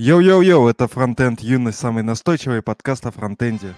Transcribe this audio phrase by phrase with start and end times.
[0.00, 3.74] Йоу-йоу-йоу, это Фронтенд Юность, самый настойчивый подкаст о фронтенде.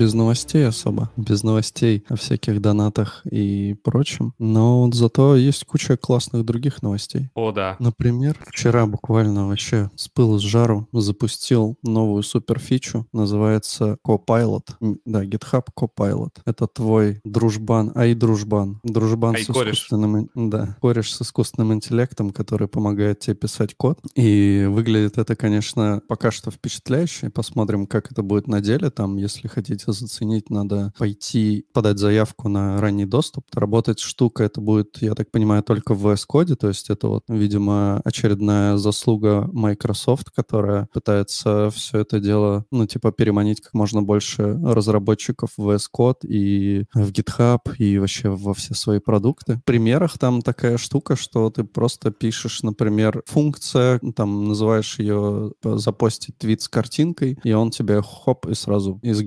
[0.00, 4.32] Без новостей особо, без новостей о всяких донатах и прочем.
[4.38, 7.28] Но вот зато есть куча классных других новостей.
[7.34, 7.76] О, да.
[7.78, 14.70] Например, вчера буквально вообще с пылу с жару запустил новую суперфичу, называется Copilot.
[15.04, 16.30] Да, GitHub Copilot.
[16.46, 18.80] Это твой дружбан, ай дружбан.
[18.82, 19.74] Дружбан Ай, с кореш.
[19.74, 23.98] искусственным, да, кореш с искусственным интеллектом, который помогает тебе писать код.
[24.14, 27.28] И выглядит это, конечно, пока что впечатляюще.
[27.28, 28.88] Посмотрим, как это будет на деле.
[28.88, 33.44] Там, если хотите заценить, надо пойти подать заявку на ранний доступ.
[33.54, 36.56] Работать штука это будет, я так понимаю, только в VS Code.
[36.56, 43.12] То есть это вот, видимо, очередная заслуга Microsoft, которая пытается все это дело, ну, типа,
[43.12, 48.74] переманить как можно больше разработчиков в VS Code и в GitHub, и вообще во все
[48.74, 49.56] свои продукты.
[49.56, 55.76] В примерах там такая штука, что ты просто пишешь, например, функция, там называешь ее э,
[55.76, 59.22] запостить твит с картинкой, и он тебе хоп, и сразу из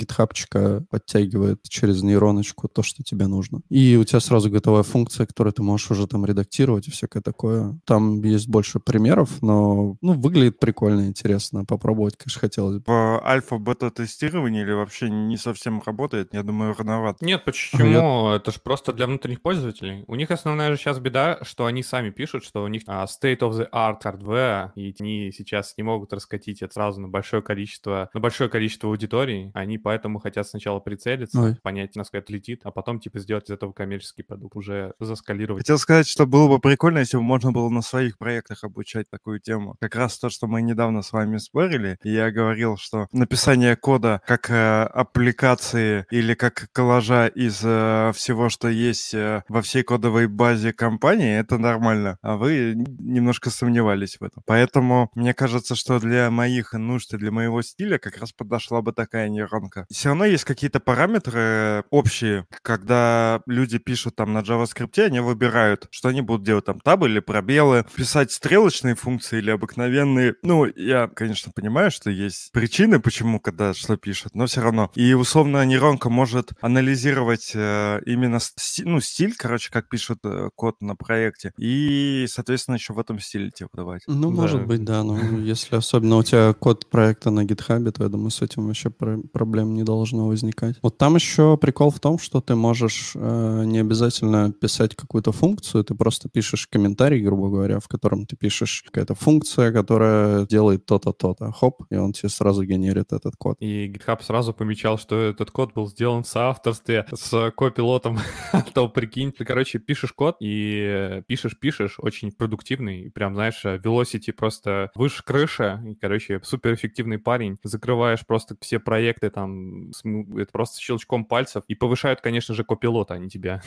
[0.54, 3.62] гитхабчика подтягивает через нейроночку то, что тебе нужно.
[3.70, 7.78] И у тебя сразу готовая функция, которую ты можешь уже там редактировать и всякое такое.
[7.86, 11.66] Там есть больше примеров, но ну, выглядит прикольно, интересно.
[11.66, 12.84] Попробовать, конечно, хотелось бы.
[12.88, 16.34] В альфа-бета-тестировании или вообще не совсем работает?
[16.34, 17.26] Я думаю, рановато.
[17.26, 18.30] Нет, почему?
[18.30, 20.04] Это же просто для внутренних пользователей.
[20.08, 23.40] У них основная же сейчас беда, что они сами пишут, что у них а, state
[23.40, 28.09] of the art hardware, и они сейчас не могут раскатить это сразу на большое количество,
[28.14, 29.52] на большое количество аудиторий.
[29.54, 31.56] Они поэтому хотят сначала прицелиться, Ой.
[31.62, 35.64] понять, насколько это летит, а потом типа сделать из этого коммерческий продукт, уже заскалировать.
[35.64, 39.40] Хотел сказать, что было бы прикольно, если бы можно было на своих проектах обучать такую
[39.40, 39.76] тему.
[39.80, 44.50] Как раз то, что мы недавно с вами спорили, я говорил, что написание кода как
[44.50, 50.74] э, аппликации или как коллажа из э, всего, что есть э, во всей кодовой базе
[50.74, 52.18] компании, это нормально.
[52.22, 54.44] А вы немножко сомневались в этом.
[54.46, 58.94] Поэтому мне кажется, что для моих нужд и для моего стиля как раз подошла бы
[58.94, 59.86] такая нейронка.
[59.90, 66.10] Все равно есть какие-то параметры общие, когда люди пишут там на JavaScript, они выбирают, что
[66.10, 70.36] они будут делать там табы или пробелы, писать стрелочные функции или обыкновенные.
[70.44, 74.92] Ну, я, конечно, понимаю, что есть причины, почему когда что пишут, но все равно.
[74.96, 80.82] И условно нейронка может анализировать э, именно сти- ну, стиль, короче, как пишут э, код
[80.82, 84.04] на проекте, и, соответственно, еще в этом стиле тебе выдавать.
[84.08, 84.42] Ну, Да.
[84.42, 85.04] может быть, да.
[85.04, 88.90] Но если особенно у тебя код проекта на GitHub, то я думаю, с этим вообще
[88.90, 90.75] про- проблем не должно возникать.
[90.81, 95.84] Вот там еще прикол в том, что ты можешь э, не обязательно писать какую-то функцию,
[95.84, 101.12] ты просто пишешь комментарий, грубо говоря, в котором ты пишешь какая-то функция, которая делает то-то,
[101.12, 101.52] то-то.
[101.52, 103.57] Хоп, и он тебе сразу генерит этот код.
[103.59, 108.19] И GitHub сразу помечал, что этот код был сделан в соавторстве с копилотом.
[108.73, 113.12] То прикинь, ты, короче, пишешь код и пишешь, пишешь, очень продуктивный.
[113.12, 115.81] Прям, знаешь, Velocity просто выше крыши.
[115.88, 117.57] И, короче, суперэффективный парень.
[117.63, 121.64] Закрываешь просто все проекты там, сму- это просто щелчком пальцев.
[121.68, 123.62] И повышают, конечно же, копилота, а не тебя.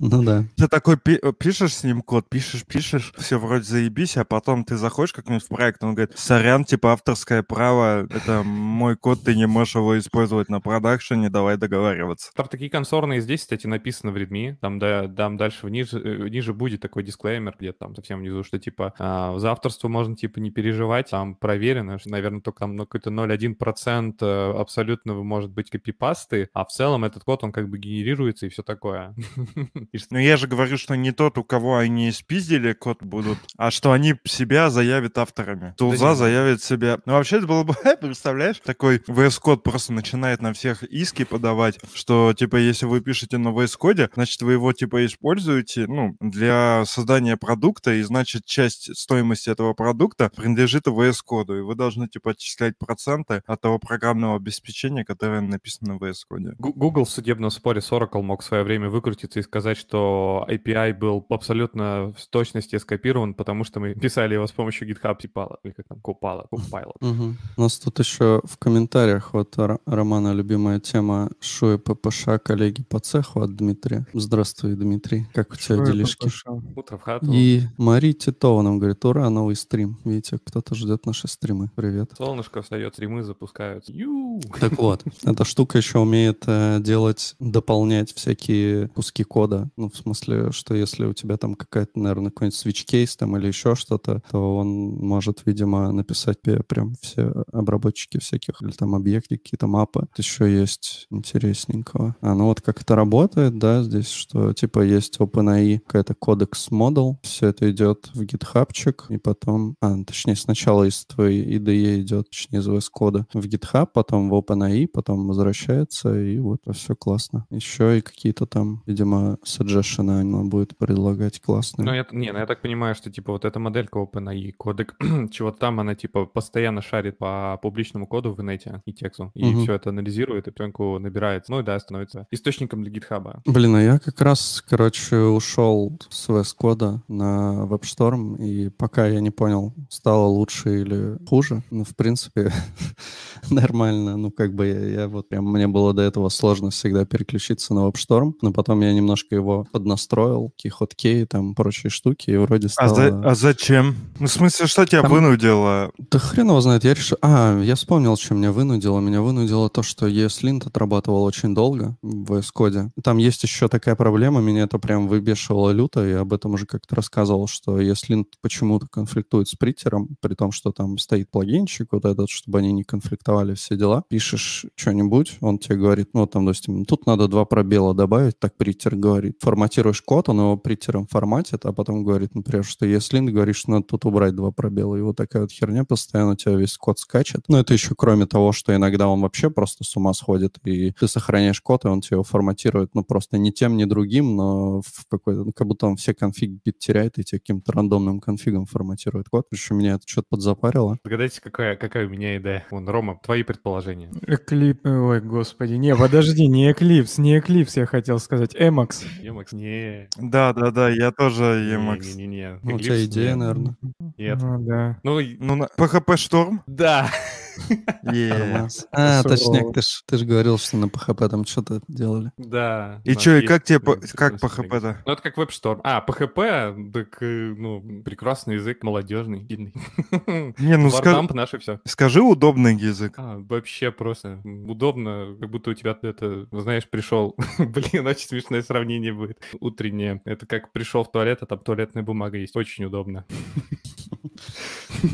[0.00, 0.44] Ну да.
[0.56, 4.64] Ты такой пи- э, пишешь с ним код, пишешь, пишешь, все вроде заебись, а потом
[4.64, 9.34] ты заходишь как-нибудь в проект, он говорит, сорян, типа авторское право, это мой код, ты
[9.34, 12.30] не можешь его использовать на продакшене, давай договариваться.
[12.34, 14.56] Там такие консорные здесь, кстати, написано в Redmi.
[14.60, 18.58] Там, да, там дальше вниз, э, ниже будет такой дисклеймер, где-то там совсем внизу, что
[18.58, 22.84] типа а, за авторство можно типа не переживать, там проверено, что, наверное, только там ну,
[22.84, 24.60] какой-то 0,1% э,
[25.04, 28.62] абсолютного может быть копипасты, а в целом этот код, он как бы генерируется и все
[28.62, 29.14] такое.
[30.10, 33.92] Но я же говорю, что не тот, у кого они спиздили код будут, а что
[33.92, 35.74] они себя заявят авторами.
[35.76, 37.00] Тулза заявит себя.
[37.04, 41.78] Ну, вообще, это было бы, представляешь, такой VS Code просто начинает на всех иски подавать,
[41.94, 46.84] что, типа, если вы пишете на VS Code, значит, вы его, типа, используете, ну, для
[46.86, 52.30] создания продукта, и, значит, часть стоимости этого продукта принадлежит VS Code, и вы должны, типа,
[52.30, 56.54] отчислять проценты от того программного обеспечения, обеспечения, которое написано в VS Code.
[56.58, 60.94] Google в судебном споре с Oracle мог в свое время выкрутиться и сказать, что API
[60.94, 65.72] был абсолютно в точности скопирован, потому что мы писали его с помощью GitHub Copilot, или
[65.72, 66.96] как там, Copilot, Copilot.
[67.00, 67.38] Мгм.
[67.56, 72.98] У нас тут еще в комментариях вот Р- Романа любимая тема Шуя ППШ, коллеги по
[72.98, 74.06] цеху от Дмитрия.
[74.12, 75.26] Здравствуй, Дмитрий.
[75.34, 76.26] Как у тебя Ой, делишки?
[76.26, 76.44] ППШ.
[76.76, 77.26] Утро в хату.
[77.32, 79.98] И Мария Титова нам говорит, ура, новый стрим.
[80.04, 81.70] Видите, кто-то ждет наши стримы.
[81.74, 82.12] Привет.
[82.16, 83.92] Солнышко встает, стримы запускаются.
[83.92, 84.40] Ю!
[84.60, 89.70] Так вот, эта штука еще умеет э, делать, дополнять всякие куски кода.
[89.76, 93.48] Ну, в смысле, что если у тебя там какая-то, наверное, какой-нибудь switch кейс там или
[93.48, 99.66] еще что-то, то он может, видимо, написать прям все обработчики всяких, или там объекты, какие-то
[99.66, 100.06] мапы.
[100.16, 102.16] Еще есть интересненького.
[102.20, 107.16] А, ну вот как это работает, да, здесь, что типа есть OpenAI, какая-то кодекс model,
[107.22, 112.58] все это идет в гитхабчик, и потом, а, точнее, сначала из твоей IDE идет, точнее,
[112.58, 117.46] из VS кода в GitHub, потом в OpenAI, потом возвращается, и вот все классно.
[117.50, 121.86] Еще и какие-то там, видимо, suggestion она будет предлагать классные.
[121.86, 124.94] Ну, я, не, ну я так понимаю, что, типа, вот эта моделька OpenAI, кодек,
[125.32, 129.62] чего-то там, она, типа, постоянно шарит по публичному коду в инете и тексту, и Мгм.
[129.62, 131.44] все это анализирует, и пленку набирает.
[131.48, 133.42] Ну, и да, становится источником для гитхаба.
[133.46, 139.20] Блин, а я как раз, короче, ушел с VS кода на WebStorm, и пока я
[139.20, 141.62] не понял, стало лучше или хуже.
[141.70, 142.52] Ну, в принципе,
[143.50, 144.16] нормально.
[144.16, 147.88] Ну, как бы я, я вот прям, мне было до этого сложно всегда переключиться на
[147.88, 152.70] WebStorm, но потом я немножко его поднастроил, какие хоткеи, там, прочие штуки, и вроде А,
[152.70, 152.94] стало...
[152.94, 153.94] за- а зачем?
[154.18, 155.92] Ну, в смысле, что тебя Там- вынудило?
[156.10, 157.16] Да хрен его знает, я решил...
[157.22, 159.00] А, я вспомнил, что меня вынудило.
[159.00, 162.90] Меня вынудило то, что ESLint отрабатывал очень долго в VS Code.
[163.02, 166.96] Там есть еще такая проблема, меня это прям выбешивало люто, я об этом уже как-то
[166.96, 172.30] рассказывал, что ESLint почему-то конфликтует с притером, при том, что там стоит плагинчик вот этот,
[172.30, 174.04] чтобы они не конфликтовали, все дела.
[174.08, 178.96] Пишешь что-нибудь, он тебе говорит, ну, там, допустим, тут надо два пробела добавить, так притер
[178.96, 179.38] говорит.
[179.40, 183.86] Форматируешь код, он его притером форматит, а потом говорит, например, что ESLint говорит, что надо
[183.86, 184.96] тут убрать два пробела.
[184.96, 187.44] И вот такая вот херня постоянно у тебя весь код скачет.
[187.48, 191.08] Но это еще кроме того, что иногда он вообще просто с ума сходит, и ты
[191.08, 195.06] сохраняешь код, и он тебе его форматирует, ну, просто не тем, ни другим, но в
[195.08, 199.46] какой-то, ну, как будто он все конфиги теряет и тебе каким-то рандомным конфигом форматирует код.
[199.50, 200.98] Еще меня это что-то подзапарило.
[201.04, 202.66] Догадайтесь, какая, какая у меня идея.
[202.70, 204.10] Вон, Рома, твои предположения.
[204.34, 204.86] Эклип...
[204.86, 205.74] Ой, господи.
[205.74, 208.54] Не, подожди, не Eclipse, не Eclipse, я хотел сказать.
[208.54, 209.04] Emacs.
[209.22, 209.52] Емакс?
[209.52, 210.08] Не.
[210.18, 212.04] Да, да, да, я тоже Emacs.
[212.16, 212.58] Не-не-не.
[212.62, 213.76] Ну, у тебя идея, наверное.
[214.18, 214.38] Нет.
[214.40, 214.98] Ну, да.
[215.02, 216.58] Ну, Ну, на- PHP Storm?
[216.66, 217.10] да.
[218.92, 222.32] А, точняк, ты ж, ты ж говорил, что на PHP там что-то делали.
[222.36, 223.00] Да.
[223.04, 224.34] И чё, и как тебе, как.
[224.34, 225.02] PHP-то?
[225.04, 225.80] Ну, это как WebStorm.
[225.82, 229.74] А, PHP, так, э, ну, прекрасный язык, молодежный, сильный.
[230.58, 231.80] Не, ну скажи, все.
[231.84, 233.14] скажи удобный язык.
[233.16, 237.36] А, вообще просто удобно, как будто у тебя это, знаешь, пришел.
[237.58, 239.38] Блин, очень смешное сравнение будет.
[239.60, 240.20] Утреннее.
[240.24, 242.56] Это как пришел в туалет, а там туалетная бумага есть.
[242.56, 243.24] Очень удобно.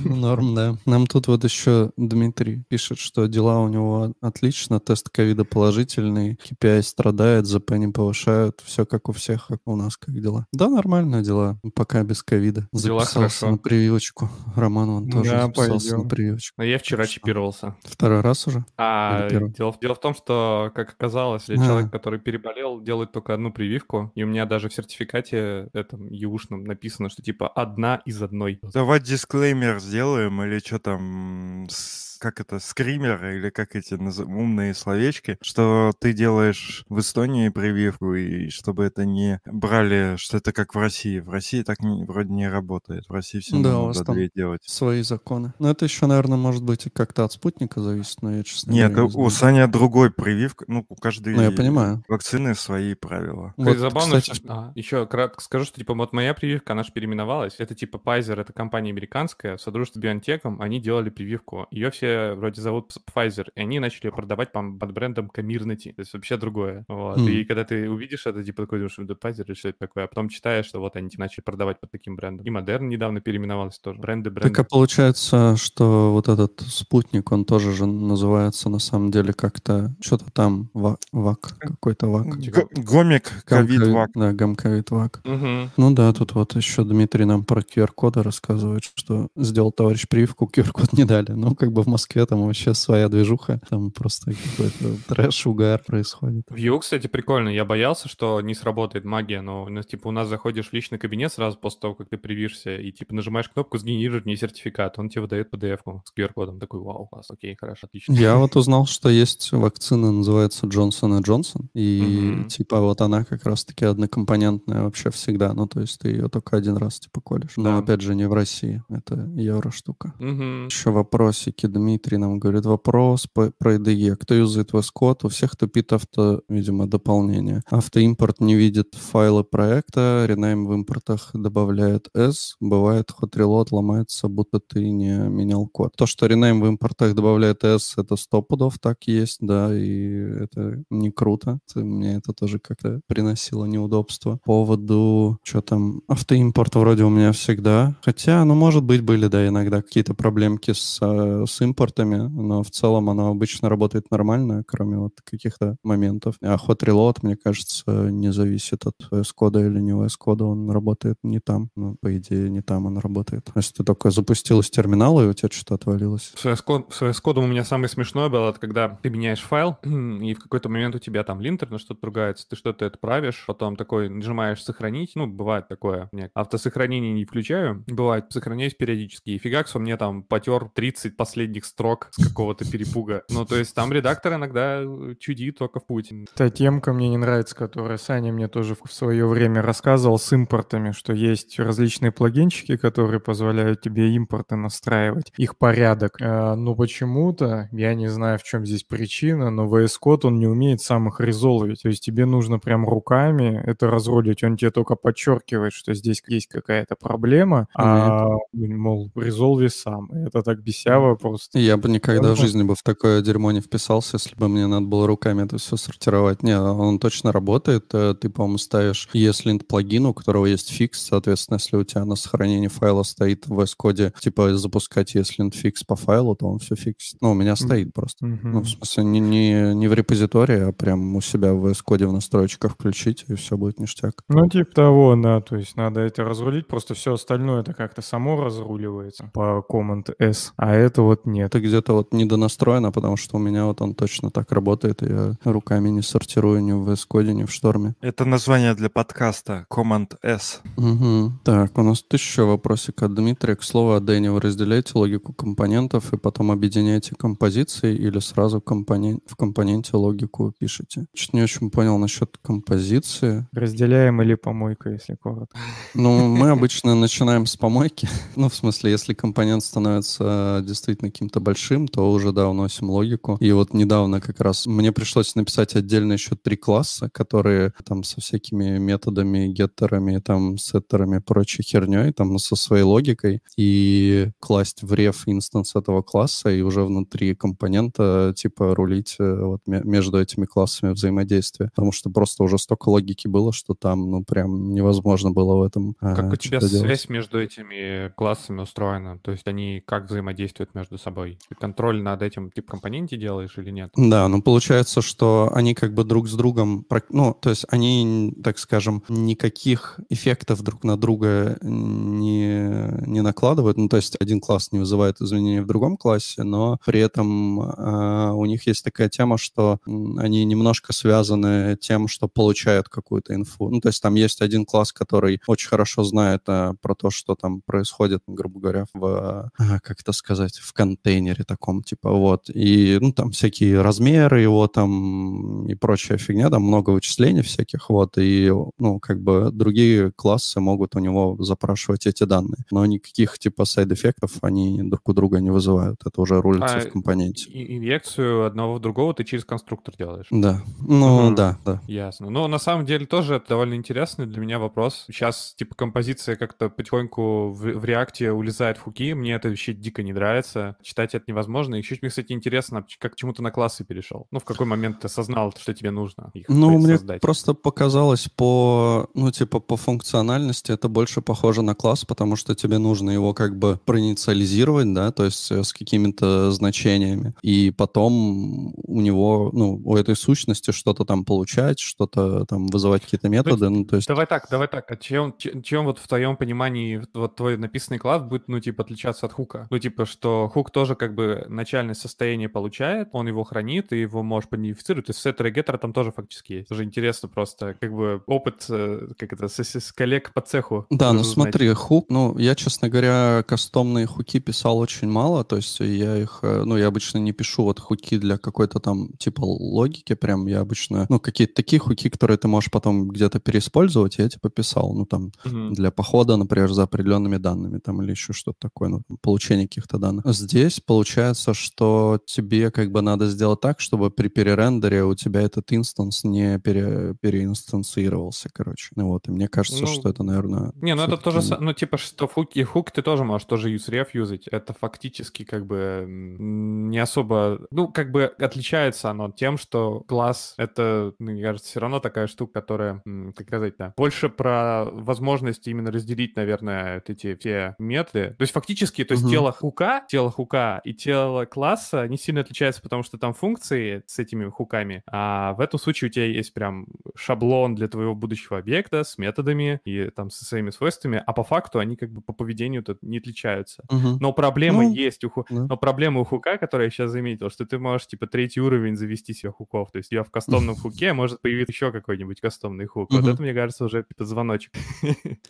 [0.04, 0.76] Ну, Норм, да.
[0.86, 6.82] Нам тут вот еще Дмитрий пишет, что дела у него отлично, тест ковида положительный, KPI
[6.82, 10.46] страдает, ЗП не повышают, все как у всех, как у нас, как дела.
[10.52, 12.68] Да, нормально дела, пока без ковида.
[12.72, 13.50] Дела Записался хорошо.
[13.50, 14.28] на прививочку.
[14.56, 16.08] Роман, он тоже Да, записался на пойдем.
[16.08, 16.54] прививочку.
[16.58, 17.14] Но я вчера Что?
[17.14, 17.76] чипировался.
[17.84, 18.64] Второй раз уже?
[18.76, 21.66] А дело, в- дело в том, что, как оказалось, я А.
[21.66, 26.64] человек, который переболел, делает только одну прививку, и у меня даже в сертификате этом юшном
[26.64, 28.60] написано, что типа одна из одной.
[28.72, 34.74] Давай дисклеймер сделаем или что там, с- как это, скример или как эти наз- умные
[34.74, 40.74] словечки, что ты делаешь в Эстонии прививку, и чтобы это не брали, что это как
[40.74, 41.18] в России.
[41.18, 43.04] В России так не- вроде не работает.
[43.08, 44.60] В России все Да, у надо там две делать.
[44.64, 45.54] Свои законы.
[45.58, 49.04] Но это еще, наверное, может быть как-то от спутника зависит, но я, честно Нет, говоря,
[49.04, 49.30] у не знаю.
[49.30, 50.64] Саня другой прививка.
[50.68, 52.04] Ну, у каждой Ну, я понимаю.
[52.08, 53.54] вакцины свои правила.
[53.56, 54.52] Вот, забавно, кстати, что...
[54.52, 57.54] А, еще кратко скажу, что, типа, вот моя прививка, она же переименовалась.
[57.58, 61.66] Это, типа, Pfizer, это компания американская, в содружестве с BioNTech, они делали прививку.
[61.70, 66.12] Ее все вроде зовут Pfizer, и они начали продавать по- под брендом Comirnaty, то есть
[66.14, 66.84] вообще другое.
[66.88, 67.18] Вот.
[67.18, 67.28] Мгм.
[67.28, 70.06] И когда ты увидишь это, типа, такой думаешь, это Pfizer или что это такое, а
[70.08, 72.46] потом читаешь, что вот они типа, начали продавать под таким брендом.
[72.46, 73.98] И Moderna недавно переименовалась тоже.
[74.00, 74.50] Бренды, бренды.
[74.54, 79.94] Так а получается, что вот этот спутник, он тоже же называется на самом деле как-то
[80.00, 82.26] что-то там ва- ВАК, какой-то ВАК.
[82.26, 84.10] Г- Гомик, ковид, вак.
[84.14, 85.20] Да, гамковид ВАК.
[85.24, 85.70] Мгм.
[85.76, 90.92] Ну да, тут вот еще Дмитрий нам про QR-коды рассказывает, что сделал товарищ прививку, QR-код
[90.94, 91.32] не дали.
[91.32, 96.44] Ну, как бы в Москве там вообще своя движуха, там просто какой-то трэш, угар происходит.
[96.48, 97.48] В Vue, кстати, прикольно.
[97.48, 101.32] Я боялся, что не сработает магия, но, ну, типа, у нас заходишь в личный кабинет
[101.32, 105.22] сразу после того, как ты привишься, и, типа, нажимаешь кнопку «Сгенерировать мне сертификат», он тебе
[105.22, 106.58] выдает PDF-ку с QR-кодом.
[106.60, 108.12] Такой, вау, класс, окей, хорошо, отлично.
[108.12, 113.44] Я вот узнал, что есть вакцина, называется Джонсон и Джонсон, и, типа, вот она как
[113.44, 117.52] раз-таки однокомпонентная вообще всегда, ну, то есть ты ее только один раз, типа, колешь.
[117.56, 117.78] Но, Да.
[117.78, 120.14] опять же, не в России, это евро штука.
[120.18, 121.66] Еще вопросики.
[121.66, 124.16] Дмитрий нам говорит, вопрос по, про IDE.
[124.16, 125.20] Кто юзает VS Code?
[125.24, 127.62] У всех тупит авто, видимо, дополнение.
[127.70, 132.56] Автоимпорт не видит файлы проекта, ренейм в импортах добавляет S.
[132.60, 135.92] Бывает, hot reload ломается, будто ты не менял код.
[135.96, 140.08] То, что ренейм в импортах добавляет S, это сто пудов так есть, да, и
[140.42, 141.58] это не круто.
[141.74, 144.38] Мне это тоже как-то приносило неудобства.
[144.44, 147.96] По поводу, что там, автоимпорт вроде у меня всегда.
[148.02, 152.70] Хотя, ну, может быть, были, да, иногда какие-то проблемки с, э, с импортами, но в
[152.70, 156.36] целом оно обычно работает нормально, кроме вот каких-то моментов.
[156.42, 160.70] А hot reload, мне кажется, не зависит от VS кода или не VS кода, он
[160.70, 161.70] работает не там.
[161.76, 163.50] Ну, по идее, не там он работает.
[163.54, 166.32] Если ты только запустил из терминала, и у тебя что-то отвалилось.
[166.36, 169.40] С VS Code- с VS кодом у меня самое смешное было, это когда ты меняешь
[169.40, 172.98] файл, и в какой-то момент у тебя там линтер на что-то ругается, ты что-то это
[172.98, 176.08] правишь, потом такой нажимаешь сохранить, ну, бывает такое.
[176.12, 181.59] Нет, автосохранение не включаю, бывает, сохраняюсь периодически, и фигакс у меня там потер 30 последних
[181.64, 183.22] строк с какого-то перепуга.
[183.30, 186.12] Ну, то есть там редактор иногда э, чудит только в путь.
[186.34, 190.92] Та темка мне не нравится, которая Саня мне тоже в свое время рассказывал с импортами,
[190.92, 196.20] что есть различные плагинчики, которые позволяют тебе импорты настраивать, их порядок.
[196.20, 200.46] Э, Но почему-то, я не знаю, в чем здесь причина, но VS Code, он не
[200.46, 201.82] умеет сам их резолвить.
[201.82, 204.42] То есть тебе нужно прям руками это разрулить.
[204.42, 210.10] Он тебе только подчеркивает, что здесь есть какая-то проблема, а, мол, резолви сам.
[210.12, 211.49] Это так бесяво просто.
[211.52, 214.86] Я бы никогда в жизни бы в такое дерьмо не вписался, если бы мне надо
[214.86, 216.42] было руками это все сортировать.
[216.42, 217.86] Не, он точно работает.
[217.92, 221.02] Э, Ты, по-моему, ставишь ESLint плагин, у которого есть фикс.
[221.02, 225.96] Соответственно, если у тебя на сохранении файла стоит в VS-коде, типа запускать ESLint fix по
[225.96, 227.20] файлу, то он все фиксит.
[227.20, 228.26] Ну, у меня стоит просто.
[228.26, 228.52] Мгм.
[228.52, 232.12] Ну, в смысле, не, не, не в репозитории, а прям у себя в VS-коде в
[232.12, 234.22] настройках включить, и все будет ништяк.
[234.28, 238.40] Ну, типа того, да, то есть надо это разрулить, просто все остальное это как-то само
[238.40, 241.50] разруливается по Command S, а это вот нет.
[241.54, 245.34] Это где-то вот недонастроено, потому что у меня вот он точно так работает, и я
[245.44, 247.94] руками не сортирую ни в VS-коде, ни в шторме.
[248.00, 250.60] Это название для подкаста Command S.
[250.76, 251.40] Мгм.
[251.44, 253.56] Так, у нас еще вопросик от Дмитрия.
[253.56, 259.20] К слову о Дэне, вы разделяете логику компонентов и потом объединяете композиции или сразу компонен-
[259.26, 261.06] в компоненте логику пишете?
[261.14, 263.46] Чуть не очень понял насчет композиции.
[263.52, 265.58] Разделяем или помойка, если коротко.
[265.94, 268.08] Ну, мы обычно начинаем с помойки.
[268.36, 273.36] Ну, в смысле, если компонент становится действительно каким-то большим, то уже, да, уносим логику.
[273.40, 278.20] И вот недавно как раз мне пришлось написать отдельно еще три класса, которые там со
[278.20, 285.22] всякими методами, геттерами, там, сеттерами, прочей херней, там, со своей логикой, и класть в реф
[285.26, 290.92] инстанс этого класса, и уже внутри компонента, типа, рулить э, вот ме- между этими классами
[290.92, 291.70] взаимодействия.
[291.74, 295.94] Потому что просто уже столько логики было, что там, ну, прям невозможно было в этом
[296.00, 296.86] Как а, у тебя что-то делать.
[296.86, 299.18] связь между этими классами устроена?
[299.18, 301.19] То есть они как взаимодействуют между собой?
[301.48, 303.90] Ты контроль над этим тип компоненте делаешь или нет?
[303.96, 308.58] Да, ну получается, что они как бы друг с другом, ну, то есть они, так
[308.58, 313.76] скажем, никаких эффектов друг на друга не, не накладывают.
[313.76, 318.32] Ну, то есть один класс не вызывает изменений в другом классе, но при этом а,
[318.32, 323.68] у них есть такая тема, что они немножко связаны тем, что получают какую-то инфу.
[323.68, 327.34] Ну, то есть там есть один класс, который очень хорошо знает а, про то, что
[327.34, 331.09] там происходит, грубо говоря, в, а, как это сказать, в контейнере
[331.46, 332.50] таком, типа, вот.
[332.52, 338.18] И, ну, там всякие размеры его там и прочая фигня, там много вычислений всяких, вот,
[338.18, 342.64] и, ну, как бы другие классы могут у него запрашивать эти данные.
[342.70, 346.00] Но никаких, типа, сайд-эффектов они друг у друга не вызывают.
[346.04, 347.50] Это уже рулится А, в компоненте.
[347.52, 350.26] Инъекцию одного в другого ты через конструктор делаешь.
[350.30, 350.62] Да.
[350.80, 351.36] Ну, Ага.
[351.36, 351.82] да, да.
[351.86, 352.30] Ясно.
[352.30, 355.04] Но на самом деле тоже это довольно интересный для меня вопрос.
[355.08, 359.14] Сейчас, типа, композиция как-то потихоньку в, в реакте улезает в хуки.
[359.14, 360.76] Мне это вообще дико не нравится.
[361.00, 361.76] Читать это невозможно.
[361.76, 364.26] И еще мне, кстати, интересно, как к чему ты на классы перешел.
[364.30, 367.20] Ну, в какой момент ты осознал, что тебе нужно их Ну, мне создать?
[367.22, 372.78] просто показалось по, ну, типа, по функциональности это больше похоже на класс, потому что тебе
[372.78, 379.00] нужно его как бы проинициализировать, да, то есть э, с какими-то значениями, и потом у
[379.00, 383.96] него, ну, у этой сущности что-то там получать, что-то там вызывать какие-то методы, ну, то
[383.96, 384.08] есть...
[384.08, 384.90] Давай так, давай так.
[384.90, 388.82] А чем, чем, чем вот в твоем понимании вот твой написанный класс будет, ну, типа,
[388.82, 389.66] отличаться от хука?
[389.70, 394.00] Ну, типа, что хук тоже тоже как бы начальное состояние получает, он его хранит, и
[394.00, 395.06] его можешь подмодифицировать.
[395.06, 396.68] То есть сеттер и геттер там тоже фактически есть.
[396.68, 400.86] Тоже интересно просто, как бы опыт, э, как это, с, с коллег по цеху.
[400.90, 405.80] Да, ну смотри, хук, ну я, честно говоря, кастомные хуки писал очень мало, то есть
[405.80, 410.14] я их, э, ну я обычно не пишу вот хуки для какой-то там типа логики,
[410.14, 414.50] прям я обычно, ну какие-то такие хуки, которые ты можешь потом где-то переиспользовать, я типа
[414.50, 415.70] писал, ну там угу.
[415.74, 420.24] для похода, например, за определенными данными там или еще что-то такое, ну получение каких-то данных.
[420.26, 425.72] Здесь получается, что тебе как бы надо сделать так, чтобы при перерендере у тебя этот
[425.72, 428.90] инстанс не пере, переинстанцировался, короче.
[428.96, 430.72] Ну вот, и мне кажется, ну, что это, наверное...
[430.76, 434.08] Не, ну это тоже, ну типа, что хук и хук ты тоже можешь тоже useRef
[434.12, 434.46] юзать.
[434.48, 437.66] Это фактически как бы не особо...
[437.70, 442.60] Ну, как бы отличается оно тем, что класс— это, мне кажется, все равно такая штука,
[442.60, 443.02] которая,
[443.36, 448.34] как сказать, да, больше про возможность именно разделить, наверное, эти все методы.
[448.38, 449.32] То есть фактически, то есть угу.
[449.32, 454.18] тело хука, тело хука и тело класса не сильно отличаются, потому что там функции с
[454.18, 459.04] этими хуками, а в этом случае у тебя есть прям шаблон для твоего будущего объекта
[459.04, 462.82] с методами и там со своими свойствами, а по факту они как бы по поведению
[462.82, 463.82] тут не отличаются.
[463.90, 464.18] Угу.
[464.20, 465.46] Но проблема ну, есть у ху...
[465.50, 465.66] да.
[465.66, 469.34] но проблема у хука, которую я сейчас заметил, что ты можешь типа третий уровень завести
[469.34, 473.10] себе хуков, то есть я в кастомном хуке может появиться еще какой-нибудь кастомный хук.
[473.10, 474.72] Вот это, мне кажется, уже типа звоночек.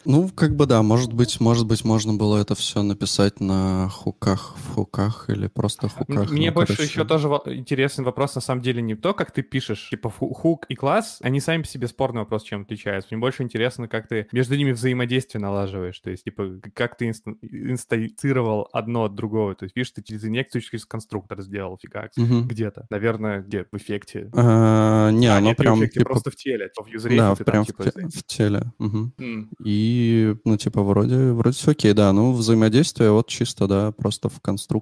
[0.05, 4.57] Ну, как бы да, может быть, может быть, можно было это все написать на хуках,
[4.57, 6.31] в хуках или просто хуках.
[6.31, 6.91] Мне ну, больше короче.
[6.91, 10.75] еще тоже интересный вопрос, на самом деле, не то, как ты пишешь, типа хук и
[10.75, 13.09] класс, они сами по себе спорный вопрос, чем отличаются.
[13.11, 17.37] Мне больше интересно, как ты между ними взаимодействие налаживаешь, то есть, типа, как ты инста-
[17.43, 22.43] инсталлировал одно от другого, то есть, видишь, ты через инъекцию, через конструктор сделал фига угу.
[22.43, 24.31] где-то, наверное, где, в эффекте?
[24.35, 25.77] А, не, а, оно прям...
[25.77, 26.11] В эффекте, типа...
[26.11, 27.17] просто в теле, в юзере.
[27.17, 28.73] Да, прям там, типа, в, те- в теле.
[28.79, 29.13] Угу.
[29.19, 29.49] Mm.
[29.65, 34.41] И, ну, типа, вроде, вроде все окей, да, ну, взаимодействие вот чисто, да, просто в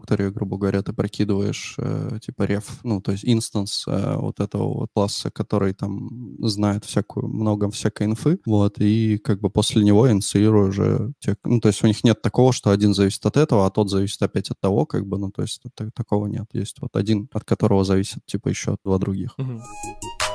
[0.09, 4.75] конструкторе, грубо говоря, ты прокидываешь, э, типа, реф, ну, то есть инстанс э, вот этого
[4.75, 10.11] вот класса, который там знает всякую, много всякой инфы, вот, и как бы после него
[10.11, 13.67] инициирую уже, те, ну, то есть у них нет такого, что один зависит от этого,
[13.67, 16.47] а тот зависит опять от того, как бы, ну, то есть так, такого нет.
[16.53, 19.35] Есть вот один, от которого зависит, типа, еще два других.
[19.39, 20.28] Mm-hmm.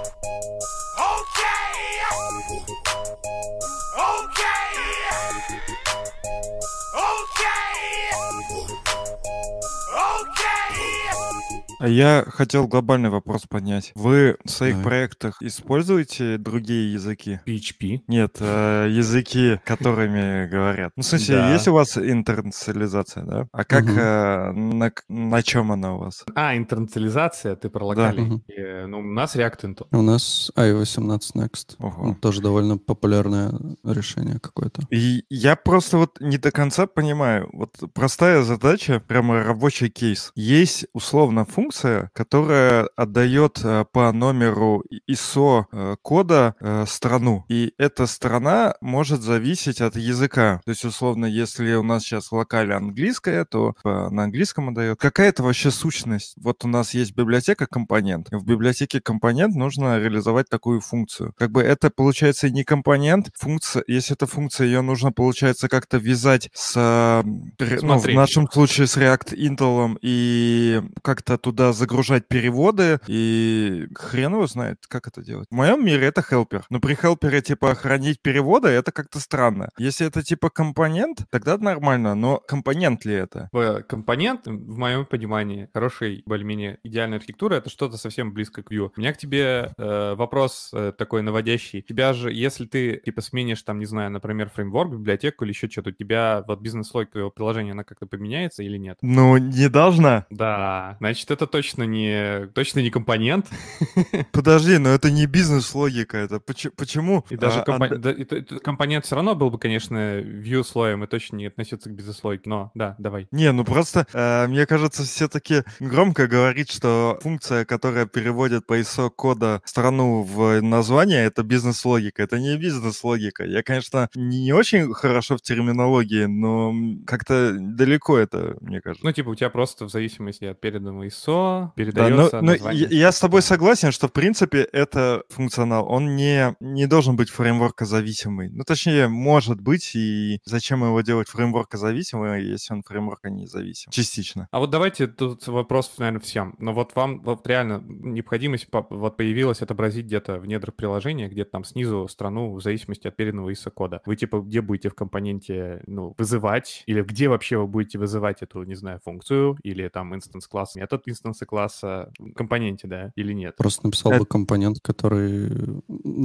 [11.90, 13.92] Я хотел глобальный вопрос поднять.
[13.96, 14.86] Вы в своих Давай.
[14.86, 17.40] проектах используете другие языки?
[17.46, 18.02] PHP?
[18.08, 20.92] Нет, э, языки, которыми говорят.
[20.96, 21.54] Ну, в смысле, да.
[21.54, 23.48] есть у вас интернационализация, да?
[23.52, 23.94] А как, угу.
[23.94, 26.24] э, на, на чем она у вас?
[26.36, 28.30] А, интернационализация, ты про локальный.
[28.30, 28.36] Да.
[28.48, 29.88] И, э, ну, у нас React Intel.
[29.92, 31.76] У нас i18 Next.
[31.80, 32.16] Ого.
[32.22, 34.84] Тоже довольно популярное решение какое-то.
[34.90, 37.50] И я просто вот не до конца понимаю.
[37.54, 40.32] Вот простая задача, прямо рабочий кейс.
[40.36, 47.46] Есть условно функция, функция, которая отдает э, по номеру ISO э, кода э, страну.
[47.50, 50.62] И эта страна может зависеть от языка.
[50.66, 55.00] То есть, условно, если у нас сейчас в локале английская, то на английском отдает.
[55.00, 56.36] Какая это вообще сущность?
[56.38, 58.28] Вот у нас есть библиотека компонент.
[58.32, 61.34] В библиотеке компонент нужно реализовать такую функцию.
[61.38, 66.50] Как бы это получается не компонент, функция, если это функция, ее нужно, получается, как-то вязать
[66.54, 73.88] с, ну, в нашем случае с React Intel и как-то туда туда загружать переводы, и
[73.96, 75.48] хрен его знает, как это делать.
[75.50, 76.66] В моем мире это хелпер.
[76.70, 79.70] Но при хелпере, типа, хранить переводы, это как-то странно.
[79.78, 83.50] Если это, типа, компонент, тогда нормально, но компонент ли это?
[83.88, 88.92] Компонент, в моем понимании, хорошей, более-менее идеальной архитектуры, это что-то совсем близко к Vue.
[88.96, 91.82] У меня к тебе э, вопрос э, такой наводящий.
[91.82, 95.90] Тебя же, если ты, типа, сменишь, там, не знаю, например, фреймворк, библиотеку или еще что-то,
[95.92, 98.98] у тебя вот бизнес-логика твоего приложения, она как-то поменяется или нет?
[99.02, 100.26] Ну, не должна.
[100.30, 103.48] Да, значит, это точно не, точно не компонент.
[104.32, 107.26] Подожди, но это не бизнес-логика, это почему?
[107.30, 107.86] И даже а, компо...
[107.86, 107.96] а...
[107.96, 111.90] да, и, и, компонент все равно был бы, конечно, view слоем и точно не относится
[111.90, 113.28] к бизнес-логике, но да, давай.
[113.32, 119.10] Не, ну просто, э, мне кажется, все-таки громко говорить, что функция, которая переводит по ISO
[119.10, 122.24] кода страну в название, это бизнес-логика.
[122.24, 123.44] Это не бизнес-логика.
[123.46, 126.74] Я, конечно, не очень хорошо в терминологии, но
[127.06, 129.06] как-то далеко это, мне кажется.
[129.06, 132.54] Ну, типа, у тебя просто в зависимости от переданного ISO ISO, Да, но, передается но
[132.72, 137.30] я, я с тобой согласен, что в принципе это функционал, он не, не должен быть
[137.30, 138.50] фреймворка зависимый.
[138.50, 143.92] Ну, точнее, может быть, и зачем его делать фреймворка зависимым, если он фреймворка не зависим?
[143.92, 144.48] Частично.
[144.52, 146.56] А вот давайте тут вопрос, наверное, всем.
[146.60, 151.52] Но вот вам вот реально необходимость по- вот появилась отобразить где-то в недрах приложения, где-то
[151.52, 154.02] там снизу страну в зависимости от переданного ISO кода.
[154.06, 158.64] Вы типа где будете в компоненте ну, вызывать, или где вообще вы будете вызывать эту,
[158.64, 163.56] не знаю, функцию, или там инстанс класс, метод инстанса класса компоненте, да, или нет?
[163.58, 165.50] Просто написал Это- бы компонент, который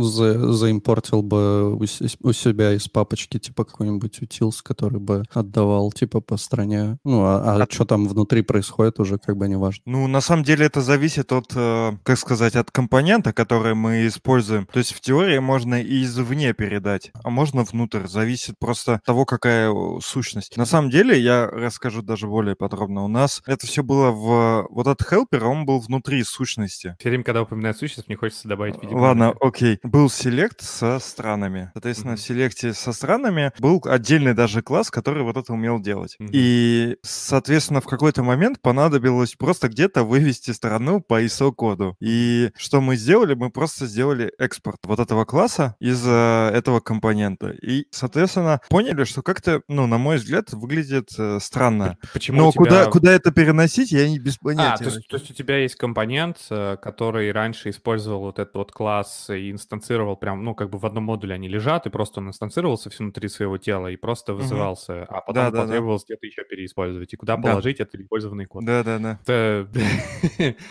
[0.03, 5.93] за- заимпортил бы у, с- у себя из папочки типа какой-нибудь utils, который бы отдавал
[5.93, 6.99] типа по стране.
[7.05, 9.83] Ну, а, От- что там внутри происходит, уже как бы не важно.
[9.87, 14.67] Ну, на самом деле это зависит от, э, как сказать, от компонента, который мы используем.
[14.73, 18.07] То есть в теории можно и извне передать, а можно внутрь.
[18.07, 20.57] Зависит просто от того, какая э, сущность.
[20.57, 23.05] На самом деле, я расскажу даже более подробно.
[23.05, 24.67] У нас это все было в...
[24.71, 26.96] Вот этот helper, он был внутри сущности.
[26.98, 29.01] Все время, когда упоминают сущность, мне хочется добавить, видимо...
[29.01, 29.79] Ладно, окей.
[29.83, 31.70] Был селект со странами.
[31.74, 32.18] Соответственно, Мгм.
[32.18, 36.16] в селекте со странами был отдельный даже класс, который вот это умел делать.
[36.18, 36.31] Мгм.
[36.33, 41.96] И, соответственно, в какой-то момент понадобилось просто где-то вывести страну по ISO-коду.
[42.01, 43.35] И что мы сделали?
[43.35, 47.51] Мы просто сделали экспорт вот этого класса из э, этого компонента.
[47.51, 51.96] И, соответственно, поняли, что как-то, ну, на мой взгляд, выглядит э, странно.
[52.12, 52.59] Почему Но тебя...
[52.59, 54.78] куда, куда это переносить, я не без понятия.
[54.78, 58.55] А, то есть, то есть у тебя есть компонент, э, который раньше использовал вот этот
[58.55, 62.21] вот класс и инстанцировал прям, ну, как бы в одном модуле они лежат, и просто
[62.21, 65.62] он инстанцировался все внутри своего тела и просто вызывался, а потом Да-да-да.
[65.64, 67.12] потребовалось где-то еще переиспользовать.
[67.12, 67.43] И куда Да.
[67.51, 68.64] положить этот использованный код?
[68.64, 69.19] Да-да-да.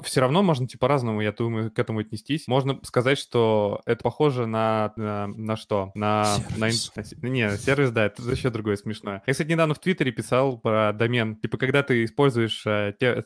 [0.04, 2.48] все равно можно, типа, по-разному, я думаю, к этому отнестись.
[2.48, 5.92] Можно сказать, что это похоже на, на, на что?
[5.96, 6.92] На, Сервис.
[6.96, 9.22] на Не, сервис, да, это еще другое смешное.
[9.28, 11.36] Я, кстати, недавно в Твиттере писал про домен.
[11.36, 13.24] Типа, когда ты используешь э, те-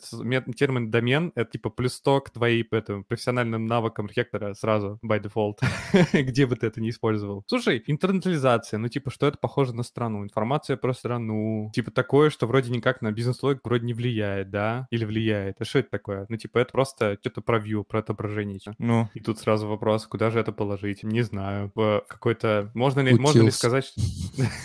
[0.71, 5.57] термин домен, это типа плюс 100 к твоим этому, профессиональным навыкам архитектора сразу, by default,
[6.13, 7.43] где бы ты это не использовал.
[7.47, 10.23] Слушай, интернетализация, ну, типа, что это похоже на страну?
[10.23, 11.71] Информация про страну.
[11.73, 14.87] Типа, такое, что вроде никак на бизнес-логику вроде не влияет, да?
[14.91, 15.57] Или влияет?
[15.59, 16.25] А что это такое?
[16.29, 18.59] Ну, типа, это просто что-то про view, про отображение.
[18.79, 21.03] Ну, И тут сразу вопрос, куда же это положить?
[21.03, 21.71] Не знаю.
[21.75, 22.71] В какой-то...
[22.73, 23.85] Можно ли, можно ли сказать...
[23.85, 24.01] что-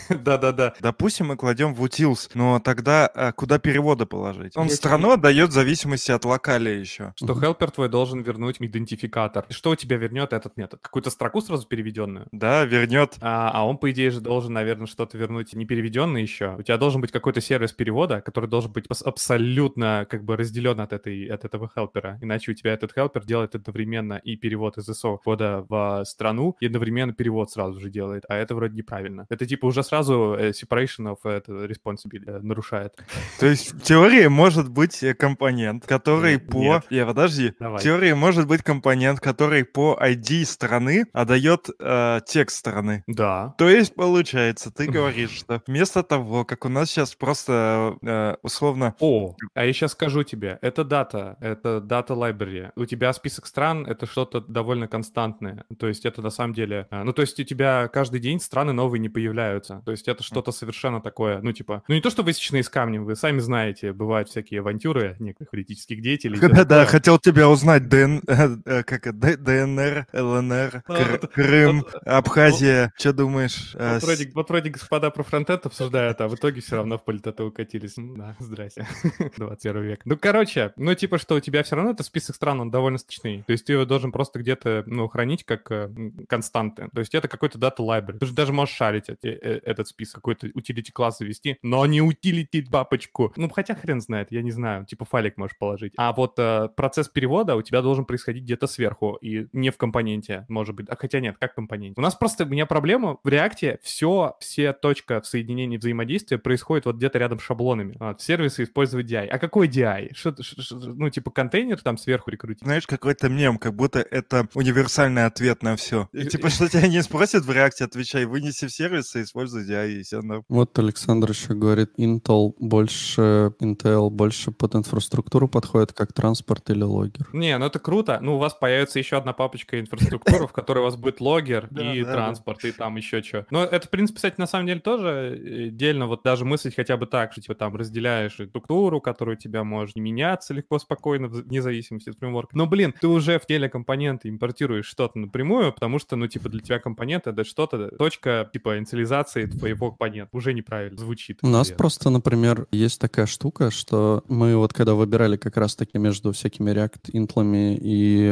[0.19, 0.75] Да-да-да.
[0.81, 4.57] Допустим, мы кладем в utils, но тогда а, куда переводы положить?
[4.57, 5.53] Он страну отдает в
[5.97, 7.13] зависимости от локали еще.
[7.17, 9.45] Что helper твой должен вернуть идентификатор.
[9.49, 10.81] И что у тебя вернет этот метод?
[10.83, 12.27] Какую-то строку сразу переведенную?
[12.33, 13.17] Да, вернет.
[13.21, 16.57] А, а он, по идее же, должен, наверное, что-то вернуть не переведенное еще.
[16.59, 20.93] У тебя должен быть какой-то сервис перевода, который должен быть абсолютно как бы разделен от,
[20.93, 22.19] этой, от этого хелпера.
[22.23, 26.67] Иначе у тебя этот хелпер делает одновременно и перевод из ISO кода в страну, и
[26.67, 28.25] одновременно перевод сразу же делает.
[28.29, 29.27] А это вроде неправильно.
[29.29, 32.95] Это типа уже сразу э, separation of это, responsibility э, нарушает.
[33.41, 36.59] То есть в теории может быть э, компонент, который Нет, по...
[36.59, 36.85] нет.
[36.91, 37.53] Не, подожди.
[37.59, 37.81] Давай.
[37.81, 43.03] В теории может быть компонент, который по ID страны отдает э, текст страны.
[43.07, 43.55] Да.
[43.59, 48.95] То есть, получается, ты говоришь, что вместо того, как у нас сейчас просто э, условно...
[49.01, 52.71] О, а я сейчас скажу тебе, это дата, это дата library.
[52.77, 55.65] У тебя список стран— это что-то довольно константное.
[55.79, 56.87] То есть это на самом деле...
[56.91, 59.83] а, Ну, то есть у тебя каждый день страны новые не появляются.
[59.85, 61.83] То есть это что-то совершенно такое, ну, типа...
[61.89, 66.01] Ну, не то, что высеченное из камня, вы сами знаете, бывают всякие авантюры некоторых политических
[66.03, 66.39] деятелей.
[66.41, 66.87] Да-да, такое.
[66.87, 72.93] хотел тебя узнать, ДН, э, э, как это, ДНР, ЛНР, Кр- вот- Крым, вот- Абхазия.
[72.97, 73.73] Что думаешь?
[73.75, 77.05] э, Вот вроде, вот вроде господа про фронтенд обсуждают, а в итоге все равно в
[77.05, 77.95] политоту укатились.
[77.97, 78.87] Да, здрасте.
[79.37, 80.01] 21 век.
[80.05, 83.43] Ну, короче, ну, типа, что у тебя все равно это список стран, он довольно статичный.
[83.47, 85.91] То есть ты его должен просто где-то, ну, хранить как э,
[86.29, 86.89] константы.
[86.95, 88.19] То есть это какой-то дата library.
[88.19, 92.65] Ты же даже можешь шарить э, этот список, какой-то utility класс завести, но не utility
[92.69, 93.33] бабочку.
[93.37, 94.85] Ну, хотя хрен знает, я не знаю.
[94.87, 95.93] Типа файлик можешь положить.
[95.97, 100.45] А вот э, процесс перевода у тебя должен происходить где-то сверху и не в компоненте,
[100.49, 100.89] может быть.
[100.89, 101.99] А хотя нет, как компонент.
[101.99, 106.87] У нас просто, у меня проблема в реакте, все, все точка в соединении взаимодействия происходит
[106.87, 107.97] вот где-то рядом с шаблонами.
[107.99, 109.27] Вот, сервисы используют DI.
[109.27, 110.15] А какой DI?
[110.15, 110.35] Что,
[110.73, 112.63] ну, типа контейнер там сверху рекрутить?
[112.63, 116.09] Знаешь, какой-то мем, как будто это универсальный ответ на все.
[116.13, 120.03] Типа, что тебя не спросят в реакте, отвечай, вынеси в сервис и используй DI, и
[120.03, 120.45] все норм.
[120.49, 127.27] Вот Александр еще говорит, Intel больше, Intel больше под инфраструктуру подходит, как транспорт или логер.
[127.33, 128.19] Не, ну это круто.
[128.21, 132.05] Ну, у вас появится еще одна папочка инфраструктуры, в которой у вас будет логер и
[132.05, 133.47] транспорт, и там еще что.
[133.51, 136.97] Но это, в принципе, кстати, на самом деле тоже э, отдельно вот даже мыслить хотя
[136.97, 141.29] бы так, что типа там разделяешь структуру, которая у тебя может не меняться легко, спокойно,
[141.29, 142.57] вне зависимости от фреймворка.
[142.57, 146.61] Но, блин, ты уже в теле компоненты импортируешь что-то напрямую, потому что, ну, типа, для
[146.61, 150.37] тебя компонент— это что-то, точка, типа, инициализации твоего компонента.
[150.37, 151.39] Уже неправильно звучит.
[151.43, 155.99] У нас просто, например, есть такая штука, что мы вот когда выбирали обсуждали как раз-таки
[155.99, 158.27] между всякими React интлами и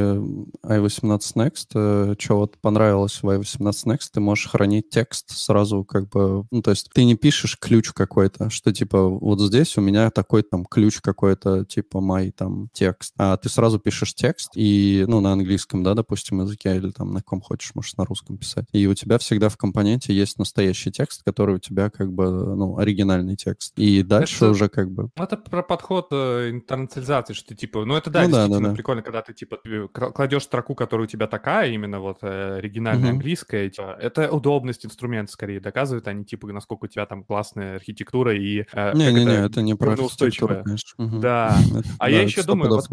[0.64, 2.16] i18 Next.
[2.20, 6.44] Что вот понравилось в i18 Next, ты можешь хранить текст сразу как бы...
[6.50, 10.42] Ну, то есть ты не пишешь ключ какой-то, что типа вот здесь у меня такой
[10.42, 13.14] там ключ какой-то, типа мой там текст.
[13.18, 17.22] А ты сразу пишешь текст и, ну, на английском, да, допустим, языке или там на
[17.22, 18.66] ком хочешь, можешь на русском писать.
[18.72, 22.78] И у тебя всегда в компоненте есть настоящий текст, который у тебя как бы, ну,
[22.78, 23.72] оригинальный текст.
[23.76, 25.10] И дальше это, уже как бы...
[25.16, 26.50] Это про подход э,
[26.98, 27.84] интернационализации, что ты типа...
[27.84, 29.58] Ну, это да, ну, действительно да, да, прикольно, когда ты типа
[29.92, 33.16] кладешь строку, которая у тебя такая, именно вот э, оригинальная угу.
[33.16, 33.70] английская.
[33.70, 38.34] Типа, это удобность инструмента скорее доказывает, а не типа насколько у тебя там классная архитектура
[38.34, 38.64] и...
[38.72, 41.04] Э, это, это не про архитектуру, конечно.
[41.04, 41.18] Угу.
[41.18, 41.56] Да.
[41.98, 42.86] А я еще думаю, вот,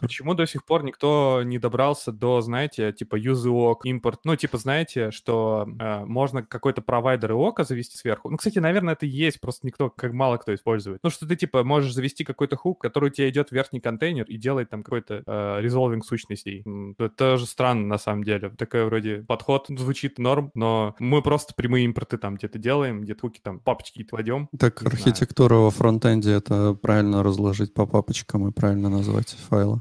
[0.00, 3.46] почему до сих пор никто не добрался до, знаете, типа use
[3.84, 8.30] импорт, ну, типа, знаете, что э, можно какой-то провайдер ИОКа завести сверху.
[8.30, 11.00] Ну, кстати, наверное, это есть, просто никто, как мало кто использует.
[11.02, 14.70] Ну, что ты, типа, можешь завести какой-то хук, который у идет верхний контейнер и делает
[14.70, 16.64] там какой-то э, resolving сущностей.
[16.98, 18.50] Это тоже странно, на самом деле.
[18.50, 23.40] Такой вроде подход звучит норм, но мы просто прямые импорты там где-то делаем, где-то хуки
[23.42, 24.48] там папочки кладем.
[24.58, 25.64] Так архитектура знаю.
[25.64, 29.80] во фронтенде это правильно разложить по папочкам и правильно назвать файлы.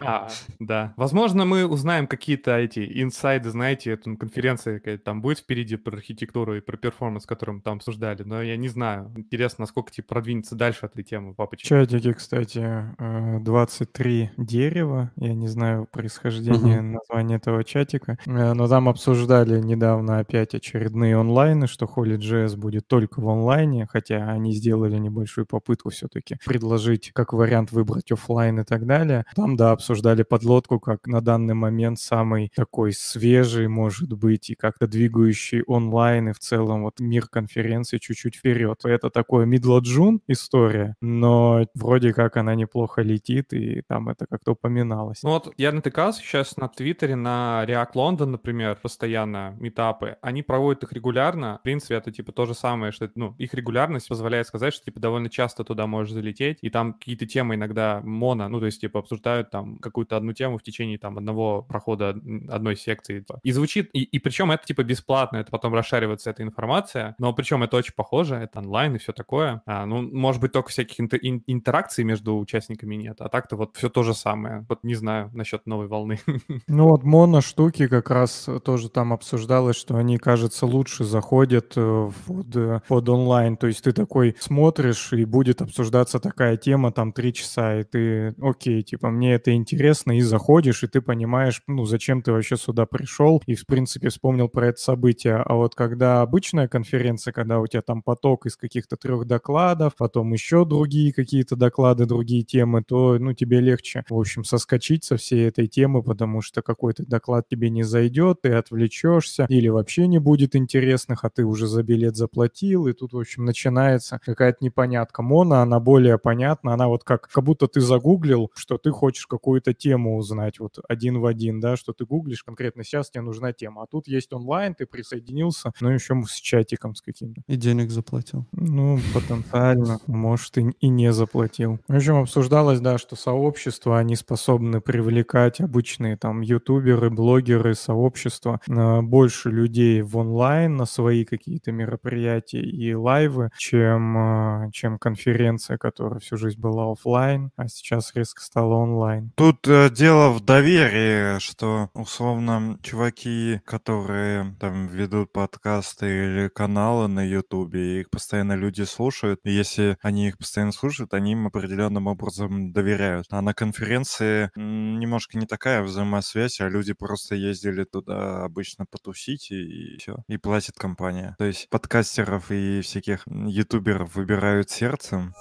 [0.00, 0.94] А, да.
[0.96, 6.56] Возможно, мы узнаем какие-то эти инсайды, знаете, эту конференция какая-то там будет впереди про архитектуру
[6.56, 9.12] и про перформанс, который мы там обсуждали, но я не знаю.
[9.16, 11.66] Интересно, насколько типа продвинется дальше этой темы папочка.
[11.66, 15.12] В чатике, кстати, 23 э, дерева.
[15.16, 21.66] Я не знаю происхождение названия этого чатика, э, но там обсуждали недавно опять очередные онлайны,
[21.66, 27.72] что Holy.js будет только в онлайне, хотя они сделали небольшую попытку все-таки предложить как вариант
[27.72, 29.24] выбрать офлайн и так далее.
[29.34, 29.87] Там, да, обсуждали
[30.24, 36.32] подлодку как на данный момент самый такой свежий, может быть, и как-то двигающий онлайн и
[36.32, 38.80] в целом вот мир конференции чуть-чуть вперед.
[38.84, 45.22] Это такое June история, но вроде как она неплохо летит, и там это как-то упоминалось.
[45.22, 50.16] Ну вот я натыкался сейчас на Твиттере, на React London, например, постоянно метапы.
[50.22, 51.58] Они проводят их регулярно.
[51.60, 55.00] В принципе, это типа то же самое, что ну, их регулярность позволяет сказать, что типа
[55.00, 59.00] довольно часто туда можешь залететь, и там какие-то темы иногда моно, ну то есть типа
[59.00, 62.10] обсуждают там какую-то одну тему в течение там одного прохода
[62.48, 63.24] одной секции.
[63.42, 67.62] И звучит, и, и причем это типа бесплатно, это потом расшаривается эта информация, но причем
[67.62, 69.62] это очень похоже, это онлайн и все такое.
[69.66, 73.88] А, ну, может быть, только всяких интер- интеракций между участниками нет, а так-то вот все
[73.88, 74.64] то же самое.
[74.68, 76.20] Вот не знаю насчет новой волны.
[76.66, 82.10] Ну вот моно штуки как раз тоже там обсуждалось, что они, кажется, лучше заходят э,
[82.26, 83.56] под, э, под онлайн.
[83.56, 88.34] То есть ты такой смотришь, и будет обсуждаться такая тема там три часа, и ты,
[88.40, 92.86] окей, типа, мне это интересно, и заходишь, и ты понимаешь, ну, зачем ты вообще сюда
[92.86, 95.36] пришел, и, в принципе, вспомнил про это событие.
[95.36, 100.32] А вот когда обычная конференция, когда у тебя там поток из каких-то трех докладов, потом
[100.32, 105.48] еще другие какие-то доклады, другие темы, то, ну, тебе легче, в общем, соскочить со всей
[105.48, 110.56] этой темы, потому что какой-то доклад тебе не зайдет, ты отвлечешься, или вообще не будет
[110.56, 115.22] интересных, а ты уже за билет заплатил, и тут, в общем, начинается какая-то непонятка.
[115.22, 119.57] Мона, она более понятна, она вот как, как будто ты загуглил, что ты хочешь какую
[119.58, 123.52] какую-то тему узнать, вот один в один, да, что ты гуглишь конкретно сейчас тебе нужна
[123.52, 127.42] тема, а тут есть онлайн, ты присоединился, ну еще с чатиком с каким-то.
[127.46, 128.46] И денег заплатил.
[128.52, 131.78] Ну, потенциально, может, и, и не заплатил.
[131.88, 139.02] В общем, обсуждалось, да, что сообщества, они способны привлекать обычные там ютуберы, блогеры, сообщества, на
[139.02, 146.20] больше людей в онлайн на свои какие-то мероприятия и лайвы, чем, а, чем конференция, которая
[146.20, 149.32] всю жизнь была офлайн, а сейчас резко стала онлайн.
[149.36, 157.24] Тут э, дело в доверии, что условно чуваки, которые там ведут подкасты или каналы на
[157.24, 162.72] Ютубе, их постоянно люди слушают, и если они их постоянно слушают, они им определенным образом
[162.72, 163.26] доверяют.
[163.30, 169.94] А на конференции немножко не такая взаимосвязь, а люди просто ездили туда обычно потусить и,
[169.94, 171.34] и все, и платит компания.
[171.38, 175.34] То есть подкастеров и всяких ютуберов выбирают сердцем.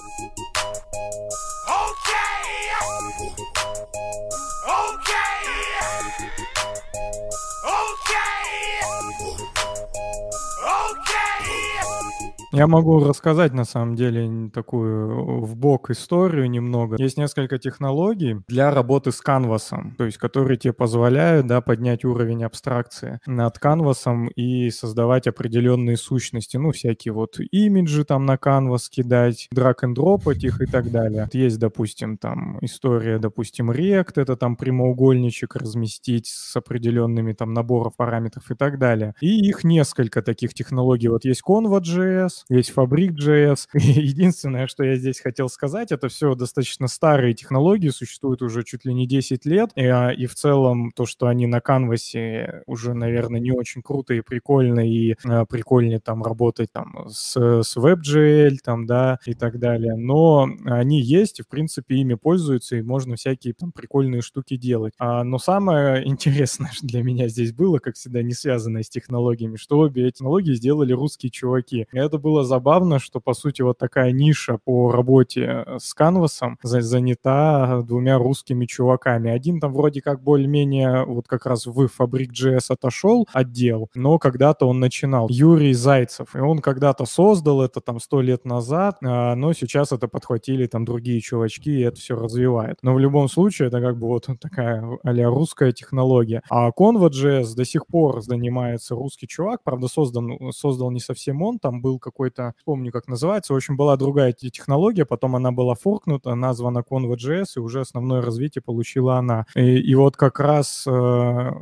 [12.57, 16.95] Я могу рассказать, на самом деле, такую в бок историю немного.
[16.97, 22.43] Есть несколько технологий для работы с канвасом, то есть которые тебе позволяют да, поднять уровень
[22.43, 29.49] абстракции над канвасом и создавать определенные сущности, ну, всякие вот имиджи там на канвас кидать,
[29.51, 31.29] драг and дропать их и так далее.
[31.33, 38.49] Есть, допустим, там история, допустим, Rect, это там прямоугольничек разместить с определенными там наборов параметров
[38.49, 39.13] и так далее.
[39.21, 41.07] И их несколько таких технологий.
[41.07, 43.67] Вот есть Konva.js, есть Fabric.js.
[43.73, 48.93] Единственное, что я здесь хотел сказать, это все достаточно старые технологии, существуют уже чуть ли
[48.93, 53.39] не 10 лет, и, а, и в целом то, что они на канвасе уже, наверное,
[53.39, 58.85] не очень круто и прикольно, и а, прикольнее там работать там с, с WebGL, там,
[58.85, 59.95] да, и так далее.
[59.95, 64.93] Но они есть, и, в принципе, ими пользуются, и можно всякие там прикольные штуки делать.
[64.97, 69.79] А, но самое интересное для меня здесь было, как всегда, не связанное с технологиями, что
[69.79, 71.87] обе технологии сделали русские чуваки.
[71.91, 78.17] Это было забавно, что, по сути, вот такая ниша по работе с канвасом занята двумя
[78.17, 79.31] русскими чуваками.
[79.31, 84.79] Один там вроде как более-менее вот как раз в Fabric.js отошел отдел, но когда-то он
[84.79, 85.27] начинал.
[85.29, 86.35] Юрий Зайцев.
[86.35, 91.21] И он когда-то создал это там сто лет назад, но сейчас это подхватили там другие
[91.21, 92.77] чувачки, и это все развивает.
[92.81, 96.41] Но в любом случае это как бы вот такая а русская технология.
[96.49, 101.81] А Convo.js до сих пор занимается русский чувак, правда, создан, создал не совсем он, там
[101.81, 106.79] был какой-то, помню, как называется, в общем, была другая технология, потом она была форкнута, названа
[106.79, 109.45] Convo.js, и уже основное развитие получила она.
[109.55, 110.91] И, и вот как раз э,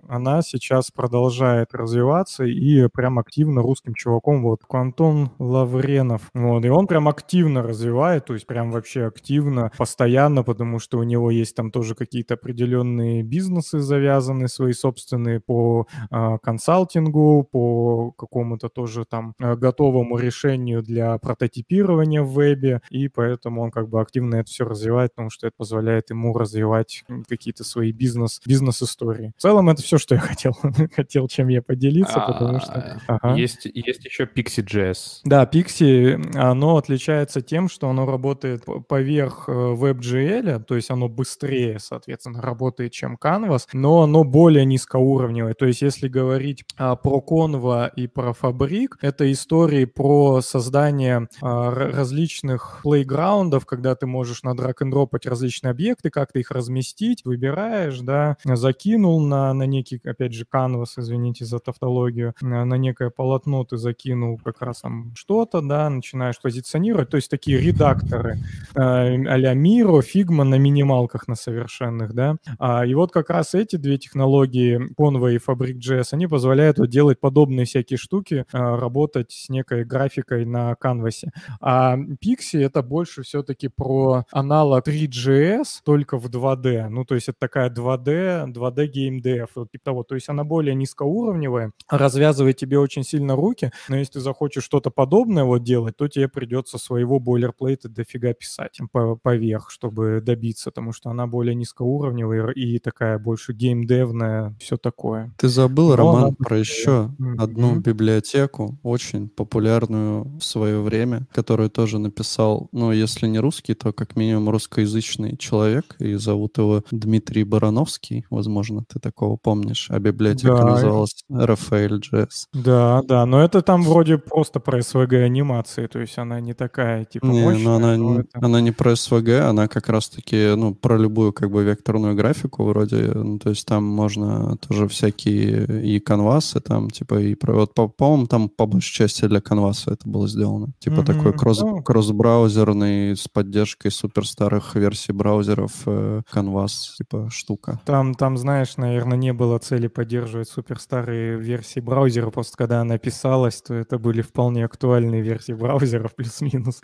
[0.08, 6.88] она сейчас продолжает развиваться и прям активно русским чуваком, вот, Антон Лавренов, вот, и он
[6.88, 11.72] прям активно развивает, то есть прям вообще активно, постоянно, потому что у него есть там
[11.72, 19.56] тоже какие-то определенные бизнесы завязаны, свои собственные по э, консалтингу, по какому-то тоже там э,
[19.56, 20.45] готовому решению
[20.82, 25.48] для прототипирования в вебе, и поэтому он как бы активно это все развивает, потому что
[25.48, 29.34] это позволяет ему развивать какие-то свои бизнес, бизнес-истории.
[29.38, 30.54] В целом это все, что я хотел,
[30.94, 33.00] хотел чем я поделиться, потому что...
[33.08, 33.36] А, ага.
[33.36, 35.22] Есть, есть еще Pixie.js.
[35.24, 41.80] Да, Pixie, оно отличается тем, что оно работает поверх WebGL, э, то есть оно быстрее,
[41.80, 45.54] соответственно, работает, чем Canvas, но оно более низкоуровневое.
[45.54, 51.72] То есть если говорить а, про Convo и про Fabric, это истории про создание а,
[51.72, 54.94] различных плейграундов, когда ты можешь на драг н
[55.26, 61.46] различные объекты, как-то их разместить, выбираешь, да, закинул на, на некий, опять же, canvas, извините
[61.46, 67.18] за тавтологию, на, некое полотно ты закинул как раз там что-то, да, начинаешь позиционировать, то
[67.18, 68.38] есть такие редакторы
[68.76, 73.76] э, а-ля Miro, Figma на минималках на совершенных, да, а, и вот как раз эти
[73.76, 79.50] две технологии, Convo и Fabric.js, они позволяют вот делать подобные всякие штуки, а, работать с
[79.50, 81.32] некой графикой на канвасе.
[81.62, 86.90] А Pixie это больше все-таки про аналог 3GS, только в 2D.
[86.90, 90.04] Ну, то есть это такая 2D, 2D Game Dev, вот типа того.
[90.04, 94.90] То есть она более низкоуровневая, развязывает тебе очень сильно руки, но если ты захочешь что-то
[94.90, 100.92] подобное вот делать, то тебе придется своего бойлерплейта дофига писать по поверх, чтобы добиться, потому
[100.92, 105.34] что она более низкоуровневая и такая больше геймдевная, все такое.
[105.38, 106.36] Ты забыл, но Роман, она...
[106.38, 107.36] про еще mm-hmm.
[107.38, 113.94] одну библиотеку, очень популярную в свое время, которую тоже написал, ну, если не русский, то
[113.94, 120.58] как минимум русскоязычный человек, и зовут его Дмитрий Барановский, возможно, ты такого помнишь, а библиотека
[120.58, 120.66] да.
[120.66, 122.48] называлась Rafael.js.
[122.54, 127.06] Да, да, но это там вроде просто про SVG анимации, то есть она не такая,
[127.06, 127.64] типа, не, мощная.
[127.64, 128.30] Но она, но это...
[128.34, 133.12] она не про SVG, она как раз-таки, ну, про любую, как бы, векторную графику вроде,
[133.14, 137.54] ну, то есть там можно тоже всякие и канвасы там, типа, и про...
[137.54, 140.74] Вот, по-моему, там по большей части для канваса это было сделано.
[140.80, 141.06] Типа mm-hmm.
[141.06, 141.82] такой кросс, oh.
[141.82, 147.80] кросс-браузерный с поддержкой супер старых версий браузеров э, Canvas, типа штука.
[147.86, 152.98] Там, там, знаешь, наверное, не было цели поддерживать супер старые версии браузера, просто когда она
[152.98, 156.82] писалась, то это были вполне актуальные версии браузеров, плюс-минус.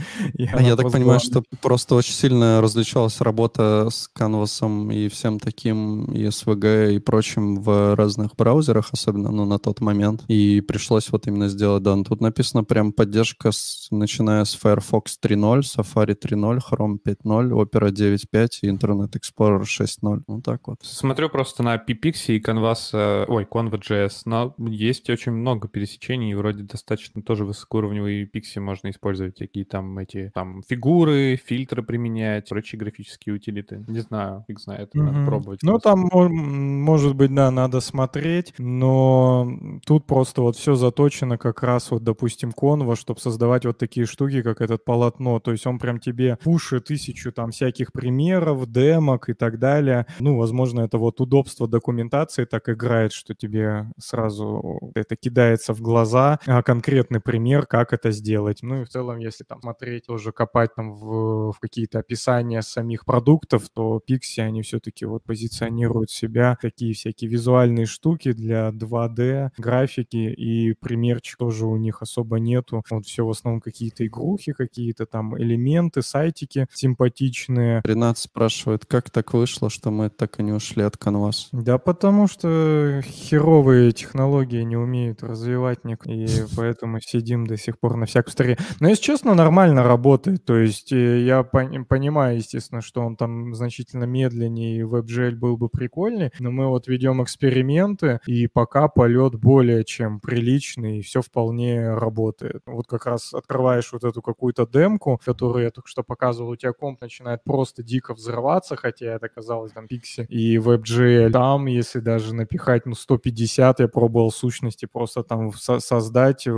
[0.54, 6.06] А я так понимаю, что просто очень сильно различалась работа с Canvas и всем таким,
[6.06, 10.24] и SVG, и прочим в разных браузерах, особенно ну, на тот момент.
[10.28, 15.20] И пришлось вот именно сделать, да, ну, тут написано прям поддержка, с, начиная с Firefox
[15.22, 20.24] 3.0, Safari 3.0, Chrome 5.0, Opera 9.5 и Internet Explorer 6.0.
[20.28, 20.78] Вот так вот.
[20.82, 26.36] Смотрю просто на PPixie и Canvas, э, ой, Convo.js, но есть очень много пересечений, и
[26.36, 32.80] вроде достаточно тоже высокоуровневые Pixie можно использовать, какие там эти там фигуры, фильтры применять, прочие
[32.80, 33.84] графические утилиты.
[33.90, 35.04] Не знаю, фиг знает, mm-hmm.
[35.04, 35.60] надо пробовать.
[35.64, 39.52] Ну, там, может быть, да, надо смотреть, но
[39.86, 44.42] тут просто вот все заточено как раз вот, допустим, Convo, чтобы создавать вот такие штуки,
[44.42, 45.40] как этот полотно.
[45.40, 50.06] То есть он прям тебе пушит тысячу там всяких примеров, демок и так далее.
[50.20, 56.40] Ну, возможно, это вот удобство документации так играет, что тебе сразу это кидается в глаза,
[56.46, 58.60] а конкретный пример, как это сделать.
[58.62, 63.06] Ну и в целом, если там смотреть, тоже копать там в, в какие-то описания самих
[63.06, 70.18] продуктов, то Pixie, они все-таки вот позиционируют себя, такие всякие визуальные штуки для 2D графики,
[70.18, 75.06] и примерчик тоже у них особо нету что вот все в основном какие-то игрухи, какие-то
[75.06, 77.82] там элементы, сайтики симпатичные.
[77.84, 81.48] Ренат спрашивает, как так вышло, что мы так и не ушли от Canvas?
[81.52, 87.98] Да потому что херовые технологии не умеют развивать ник, и поэтому сидим до сих пор
[87.98, 88.58] на всякой стороне.
[88.80, 90.46] Но, если честно, нормально работает.
[90.46, 95.58] То есть э, я пон- понимаю, естественно, что он там значительно медленнее, и WebGL был
[95.58, 101.22] бы прикольный, но мы вот ведем эксперименты, и пока полет более чем приличный, и все
[101.22, 102.62] вполне работает.
[102.72, 106.74] Вот как раз открываешь вот эту какую-то демку, которую я только что показывал, у тебя
[106.74, 111.32] комп начинает просто дико взрываться, хотя это казалось там пикси и WebGL.
[111.32, 116.52] Там, если даже напихать, ну, 150, я пробовал сущности просто там со- создать в,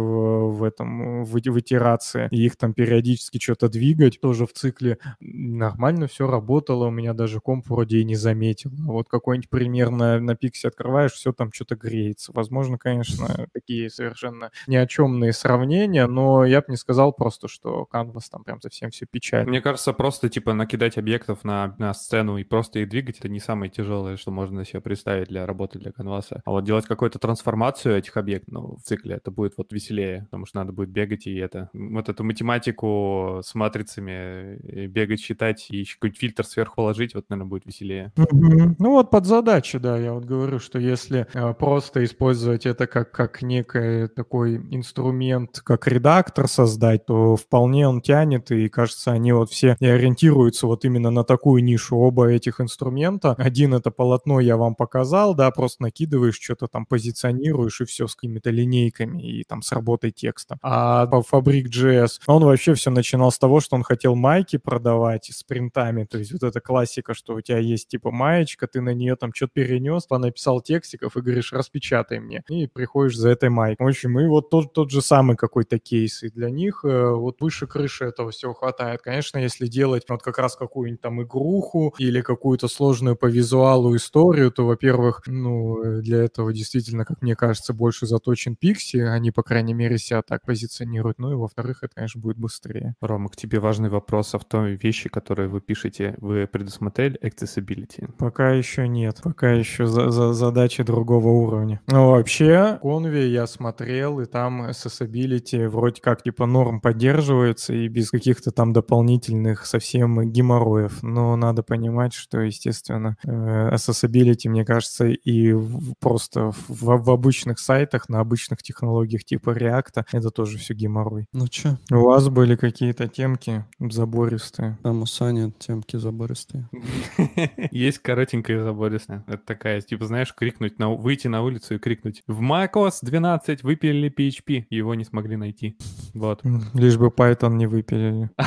[0.51, 4.97] в этом, в, в итерации, и их там периодически что-то двигать, тоже в цикле.
[5.19, 8.71] Нормально все работало, у меня даже комп вроде и не заметил.
[8.87, 12.31] А вот какой-нибудь пример на, на пиксе открываешь, все там что-то греется.
[12.33, 17.87] Возможно, конечно, такие совершенно ни о чемные сравнения, но я бы не сказал просто, что
[17.91, 19.49] Canvas там прям совсем все печально.
[19.49, 23.39] Мне кажется, просто типа накидать объектов на, на сцену и просто их двигать, это не
[23.39, 26.41] самое тяжелое, что можно себе представить для работы для канваса.
[26.45, 30.45] А вот делать какую-то трансформацию этих объектов, ну, в цикле, это будет вот веселее, потому
[30.45, 35.77] что надо будет бегать и это, вот эту математику с матрицами э, бегать, считать и
[35.77, 38.11] еще какой-нибудь фильтр сверху положить, вот, наверное, будет веселее.
[38.15, 43.11] Ну вот под задачи, да, я вот говорю, что если э, просто использовать это как,
[43.11, 49.49] как некий такой инструмент, как редактор создать, то вполне он тянет, и кажется, они вот
[49.51, 53.35] все и ориентируются вот именно на такую нишу, оба этих инструмента.
[53.37, 58.15] Один это полотно я вам показал, да, просто накидываешь, что-то там позиционируешь, и все с
[58.15, 60.57] какими-то линейками и там с работой текста.
[60.61, 65.43] А по Fabric.js он вообще все начинал с того, что он хотел майки продавать с
[65.43, 69.15] принтами, то есть вот эта классика, что у тебя есть типа маечка, ты на нее
[69.15, 73.85] там что-то перенес, понаписал текстиков и говоришь, распечатай мне, и приходишь за этой майкой.
[73.85, 77.41] В общем, и вот тот, тот же самый какой-то кейс, и для них э, вот
[77.41, 79.01] выше крыши этого всего хватает.
[79.01, 84.51] Конечно, если делать вот как раз какую-нибудь там игруху или какую-то сложную по визуалу историю,
[84.51, 89.43] то, во-первых, ну, э, для этого действительно, как мне кажется, больше заточен Пикси, они, по
[89.43, 91.19] крайней мере, себя так позиционируют.
[91.19, 92.95] Ну и, во-вторых, это, конечно, будет быстрее.
[93.01, 96.15] Рома, к тебе важный вопрос а в той вещи, которые вы пишете.
[96.19, 98.09] Вы предусмотрели accessibility?
[98.17, 99.19] Пока еще нет.
[99.23, 101.81] Пока еще за, за задачи другого уровня.
[101.87, 107.87] Ну, вообще, в Конве я смотрел, и там accessibility вроде как типа норм поддерживается и
[107.87, 111.01] без каких-то там дополнительных совсем геморроев.
[111.03, 113.29] Но надо понимать, что, естественно, э,
[113.73, 115.53] accessibility, мне кажется, и
[115.99, 121.25] просто в, в обычных сайтах, на обычных технологиях типа React, это тоже все геморрой.
[121.33, 124.77] Ну чё, У вас были какие-то темки забористые?
[124.83, 126.69] там у Сани темки забористые.
[127.71, 129.23] Есть коротенькая забористая.
[129.27, 134.11] Это такая, типа, знаешь, крикнуть, на, выйти на улицу и крикнуть «В macOS 12 выпилили
[134.11, 134.65] PHP».
[134.69, 136.02] Его не смогли найти идти.
[136.13, 136.41] Вот.
[136.73, 138.29] Лишь бы Python не выпилили.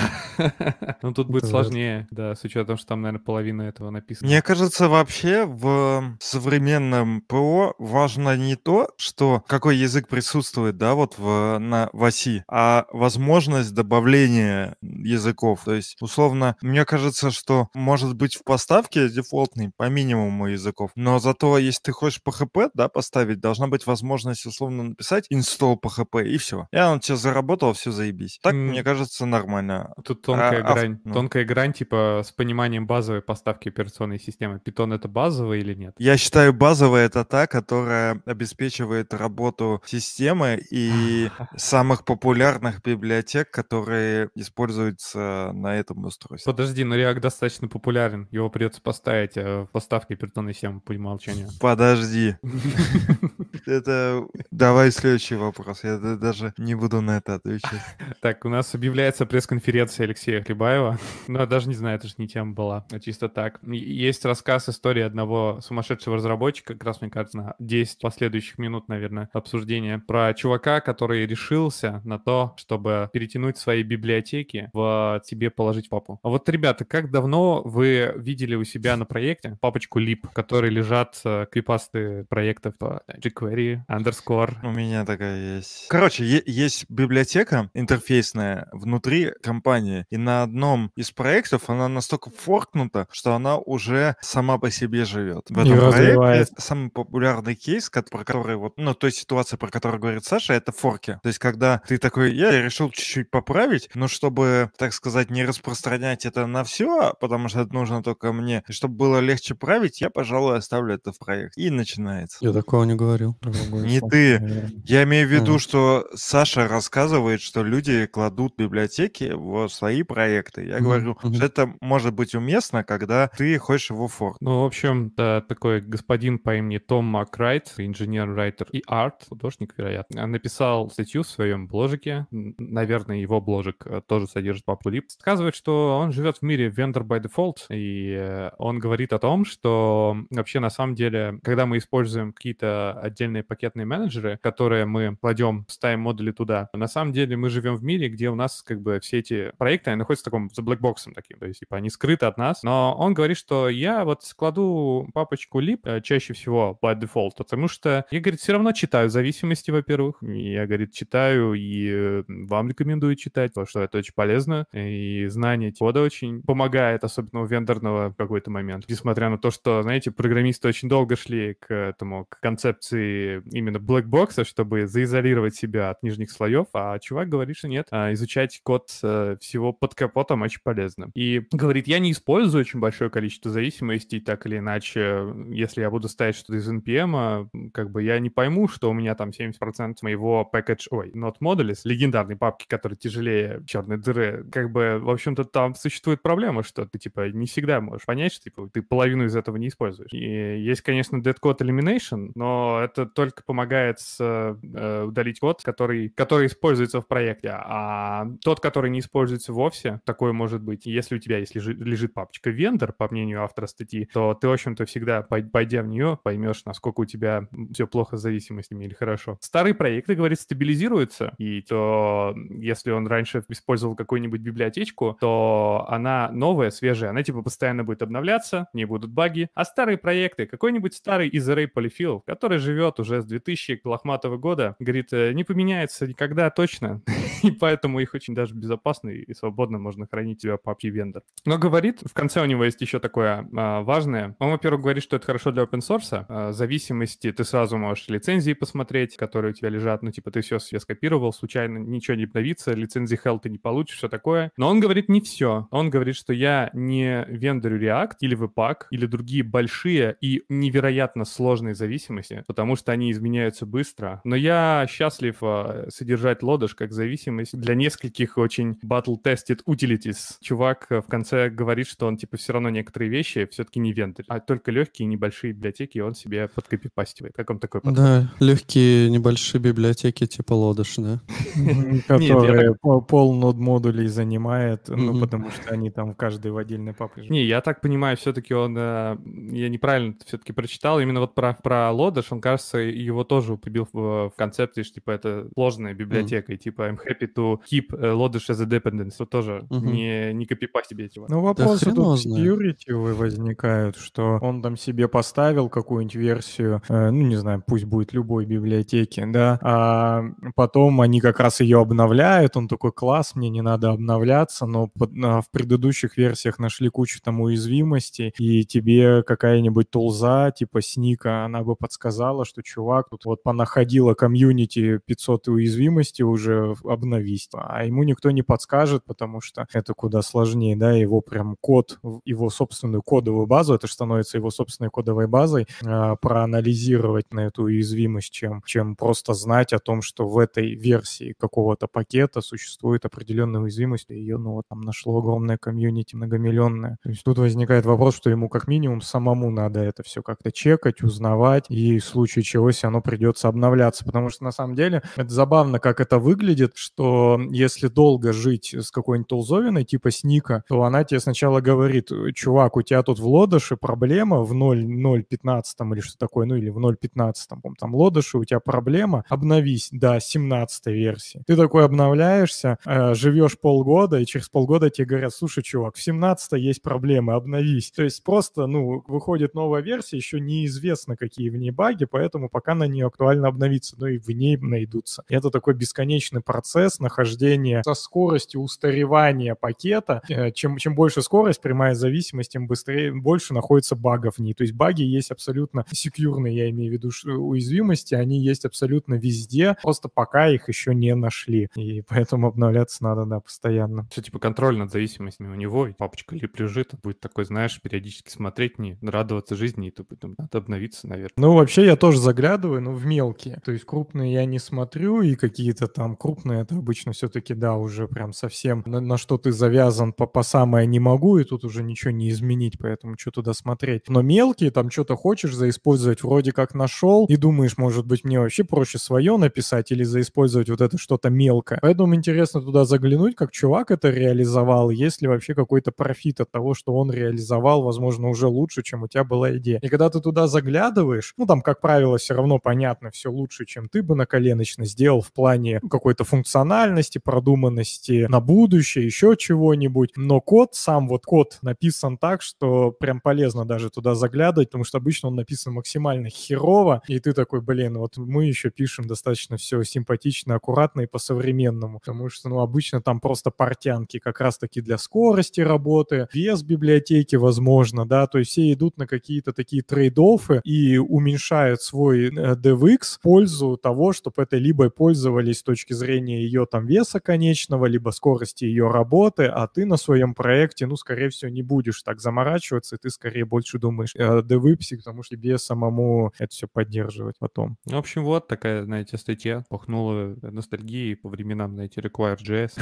[1.03, 4.29] Ну, тут будет сложнее, да, с учетом, что там, наверное, половина этого написано.
[4.29, 11.14] Мне кажется, вообще в современном ПО важно не то, что какой язык присутствует, да, вот
[11.17, 15.62] в, на, в оси, а возможность добавления языков.
[15.64, 21.19] То есть, условно, мне кажется, что может быть в поставке дефолтный по минимуму языков, но
[21.19, 26.39] зато если ты хочешь PHP, да, поставить, должна быть возможность условно написать install PHP и
[26.39, 26.67] все.
[26.73, 27.17] И он тебе
[27.57, 28.39] заработал, все заебись.
[28.43, 28.69] Так, М.
[28.69, 29.93] мне кажется, нормально.
[30.05, 31.01] Тут тонкая А, а грань.
[31.05, 31.15] ну.
[31.15, 34.61] Тонкая грань, типа, с пониманием базовой поставки операционной системы.
[34.61, 35.95] Питон это базовый или нет?
[35.99, 45.51] Я считаю, базовая это та, которая обеспечивает работу системы и самых популярных библиотек, которые используются
[45.55, 46.53] на этом устройстве.
[46.53, 48.29] Подожди, но React достаточно популярен.
[48.31, 51.49] Его придется поставить э, в поставке операционной системы по умолчанию.
[51.61, 52.37] Подожди.
[53.67, 55.85] Это давай следующий вопрос.
[55.85, 57.80] Я даже не буду на это отвечать.
[58.20, 60.99] Так, у нас объявляется пресс-конференция Алексея Хлебаева.
[61.28, 63.59] Ну, я даже не знаю, это же не тема была, а чисто так.
[63.62, 69.28] Есть рассказ истории одного сумасшедшего разработчика, как раз, мне кажется, на 10 последующих минут, наверное,
[69.32, 76.20] обсуждения, про чувака, который решился на то, чтобы перетянуть свои библиотеки в тебе положить папу.
[76.22, 80.70] А вот, ребята, как давно вы видели у себя на проекте папочку lib, в которой
[80.70, 85.86] лежат э, крипасты проектов по jQuery, underscore, У меня такая есть.
[85.88, 87.36] Короче, есть библиотека
[87.74, 94.59] интерфейсная внутри компании, и на одном из проектов она настолько форкнута, что она уже сама
[94.59, 95.47] по себе живет.
[95.49, 100.24] В этом проекте самый популярный кейс, про который вот, ну, той ситуации, про которую говорит
[100.24, 101.18] Саша, это форки.
[101.22, 106.26] То есть, когда ты такой, я решил чуть-чуть поправить, но чтобы, так сказать, не распространять
[106.26, 110.11] это на все, потому что это нужно только мне, и чтобы было легче править, я,
[110.11, 111.57] пожалуй, оставлю это в проект.
[111.57, 112.39] И начинается.
[112.41, 113.37] Я такого не говорил.
[113.43, 114.72] Не ты.
[114.84, 120.64] Я имею в виду, что Саша Кода рассказывает, что люди кладут библиотеки в свои проекты.
[120.64, 120.81] Я mm-hmm.
[120.81, 124.37] говорю, что это может быть уместно, когда ты хочешь его форк.
[124.41, 130.27] Ну, в общем, да, такой господин по имени Том Макрайт, инженер-райтер и арт, художник, вероятно,
[130.27, 132.27] написал статью в своем бложике.
[132.31, 135.07] Наверное, его бложик э, тоже содержит папу Лип.
[135.09, 139.45] Сказывает, что он живет в мире vendor by default, и э, он говорит о том,
[139.45, 145.64] что вообще на самом деле, когда мы используем какие-то отдельные пакетные менеджеры, которые мы кладем,
[145.68, 149.01] ставим модули туда, на самом деле мы живем в мире, где у нас как бы
[149.01, 152.27] все эти проекты, они находятся в таком за блэкбоксом таким, то есть типа они скрыты
[152.27, 156.99] от нас, но он говорит, что я вот складу папочку lib э, чаще всего by
[156.99, 162.23] default, потому что я, говорит, все равно читаю зависимости, во-первых, я, говорит, читаю и э,
[162.29, 167.47] вам рекомендую читать, потому что это очень полезно, и знание кода очень помогает, особенно у
[167.47, 172.27] вендорного в какой-то момент, несмотря на то, что, знаете, программисты очень долго шли к этому,
[172.27, 177.86] к концепции именно блэкбокса, чтобы заизолировать себя от нижних слоев, а чувак говорит, что нет,
[177.90, 181.11] а изучать код э, всего под капотом очень полезно.
[181.14, 186.09] И говорит, я не использую очень большое количество зависимостей, так или иначе, если я буду
[186.09, 190.49] ставить что-то из NPM, как бы я не пойму, что у меня там 70% моего
[190.53, 195.74] package, ой, not modules, легендарной папки, которая тяжелее черной дыры, как бы, в общем-то, там
[195.74, 199.57] существует проблема, что ты, типа, не всегда можешь понять, что, типа, ты половину из этого
[199.57, 200.12] не используешь.
[200.12, 206.11] И есть, конечно, dead code elimination, но это только помогает с, э, удалить код, который,
[206.11, 206.49] который
[206.87, 210.87] используется в проекте, а тот, который не используется вовсе, такое может быть.
[210.87, 214.53] Если у тебя есть лежит, лежит папочка вендор, по мнению автора статьи, то ты, в
[214.53, 219.39] общем-то, всегда, пойдя в нее, поймешь, насколько у тебя все плохо с зависимостями или хорошо.
[219.41, 226.70] Старые проекты, говорит, стабилизируются, и то, если он раньше использовал какую-нибудь библиотечку, то она новая,
[226.70, 229.49] свежая, она типа постоянно будет обновляться, не будут баги.
[229.55, 234.76] А старые проекты, какой-нибудь старый из Array Polyfill, который живет уже с 2000 лохматого года,
[234.78, 236.76] говорит, э, не поменяется никогда точно,
[237.43, 241.22] и поэтому их очень даже безопасно и свободно можно хранить себя по API вендор.
[241.45, 244.37] Но говорит, в конце у него есть еще такое а, важное.
[244.39, 246.24] Он, во-первых, говорит, что это хорошо для open source.
[246.29, 250.03] А, зависимости ты сразу можешь лицензии посмотреть, которые у тебя лежат.
[250.03, 253.99] Ну, типа, ты все себе скопировал, случайно ничего не обновится, лицензии hell ты не получишь,
[253.99, 254.51] все такое.
[254.57, 255.68] Но он говорит не все.
[255.70, 261.74] Он говорит, что я не вендорю React или Webpack или другие большие и невероятно сложные
[261.74, 264.20] зависимости, потому что они изменяются быстро.
[264.24, 270.37] Но я счастлив а, содержать лодыш как зависимость для нескольких очень battle-tested utilities.
[270.41, 274.41] Чувак в конце говорит, что он, типа, все равно некоторые вещи все-таки не вендор, а
[274.41, 277.35] только легкие небольшие библиотеки он себе подкопипастивает.
[277.37, 277.97] Как он такой подход?
[277.97, 281.21] Да, легкие небольшие библиотеки типа лодыш, да.
[282.09, 287.29] Которые пол нод модулей занимает, ну, потому что они там каждый в отдельной папке.
[287.29, 289.17] Не, я так понимаю, все-таки он, э,
[289.53, 294.31] я неправильно все-таки прочитал, именно вот про, про лодыш, он, кажется, его тоже употребил в,
[294.31, 298.61] в концепции, что, типа, это сложная библиотека, и, типа, I'm happy to keep Lodash as
[298.61, 299.15] a dependence.
[299.17, 301.21] Это тоже не, не копипасть себе эти.
[301.29, 307.27] Ну, вопросы да тут security возникают, что он там себе поставил какую-нибудь версию, э, ну,
[307.27, 312.69] не знаю, пусть будет любой библиотеки, да, а потом они как раз ее обновляют, он
[312.69, 317.41] такой, класс, мне не надо обновляться, но под, а, в предыдущих версиях нашли кучу там
[317.41, 324.15] уязвимостей, и тебе какая-нибудь тулза, типа сника, она бы подсказала, что, чувак, тут вот понаходила
[324.15, 326.45] комьюнити 500 уязвимостей уже
[326.84, 331.99] обновись, а ему никто не подскажет, потому что это куда сложнее, да, его прям код,
[332.24, 338.32] его собственную кодовую базу, это становится его собственной кодовой базой, э, проанализировать на эту уязвимость,
[338.32, 344.11] чем, чем просто знать о том, что в этой версии какого-то пакета существует определенная уязвимость,
[344.11, 346.99] и ее, ну, вот там нашло огромное комьюнити, многомиллионное.
[347.03, 351.03] То есть тут возникает вопрос, что ему как минимум самому надо это все как-то чекать,
[351.03, 355.28] узнавать, и в случае чего, если оно придется обновляться, потому что на самом деле это
[355.32, 356.36] забавно, как это выглядит,
[356.74, 362.76] что если долго жить с какой-нибудь тулзовиной, типа сника, то она тебе сначала говорит, чувак,
[362.76, 365.62] у тебя тут в лодыше проблема в 0.0.15
[365.93, 367.34] или что такое, ну или в 0.15,
[367.78, 371.43] там лодыше, у тебя проблема, обновись до 17 версии.
[371.47, 376.53] Ты такой обновляешься, э, живешь полгода, и через полгода тебе говорят, слушай, чувак, в 17
[376.61, 377.91] есть проблемы, обновись.
[377.91, 382.74] То есть просто, ну, выходит новая версия, еще неизвестно, какие в ней баги, поэтому пока
[382.74, 385.24] на нее актуально обновиться, но и в ней найдутся.
[385.28, 390.22] И это такой бесконечный процесс нахождения со скоростью устаревания пакета.
[390.29, 394.55] Э, чем, чем больше скорость, прямая зависимость, тем быстрее, больше находится багов в ней.
[394.55, 399.77] То есть баги есть абсолютно секьюрные, я имею в виду уязвимости, они есть абсолютно везде,
[399.83, 401.68] просто пока их еще не нашли.
[401.74, 404.09] И поэтому обновляться надо, да, постоянно.
[404.11, 408.31] Все, типа, контроль над зависимостями у него, и папочка лип лежит, будет такой, знаешь, периодически
[408.31, 411.35] смотреть, не радоваться жизни, и то потом надо обновиться, наверное.
[411.37, 413.61] Ну, вообще, я тоже заглядываю, но в мелкие.
[413.64, 417.75] То есть крупные я не смотрю, и какие какие-то там крупные, это обычно все-таки, да,
[417.75, 421.65] уже прям совсем на, на что ты завязан по, по самое не могу, и тут
[421.65, 424.03] уже ничего не изменить, поэтому что туда смотреть.
[424.09, 428.63] Но мелкие, там что-то хочешь заиспользовать, вроде как нашел, и думаешь, может быть, мне вообще
[428.63, 431.79] проще свое написать или заиспользовать вот это что-то мелкое.
[431.81, 436.75] Поэтому интересно туда заглянуть, как чувак это реализовал, есть ли вообще какой-то профит от того,
[436.75, 439.81] что он реализовал, возможно, уже лучше, чем у тебя была идея.
[439.83, 443.89] И когда ты туда заглядываешь, ну, там, как правило, все равно понятно все лучше, чем
[443.89, 450.12] ты бы на коленочно сделал в плане ну, какой-то функциональности, продуманности на будущее, еще чего-нибудь.
[450.16, 454.99] Но код, сам вот код написан так, что прям полезно даже туда заглядывать, потому что
[454.99, 459.82] обычно он написан максимально херово, и ты такой, блин, вот мы еще пишем достаточно все
[459.82, 465.61] симпатично, аккуратно и по-современному, потому что, ну, обычно там просто портянки как раз-таки для скорости
[465.61, 471.82] работы, без библиотеки, возможно, да, то есть все идут на какие-то такие трейд-оффы и уменьшают
[471.82, 477.20] свой э, DevX в пользу того, чтобы этой либо пользовались точки зрения ее там веса
[477.20, 482.03] конечного, либо скорости ее работы, а ты на своем проекте, ну, скорее всего, не будешь
[482.03, 486.66] так заморачиваться, и ты скорее больше думаешь о DevX, потому что тебе самому это все
[486.68, 487.76] поддерживать потом.
[487.84, 492.72] В общем, вот такая, знаете, статья пахнула ностальгией по временам, знаете, Require.js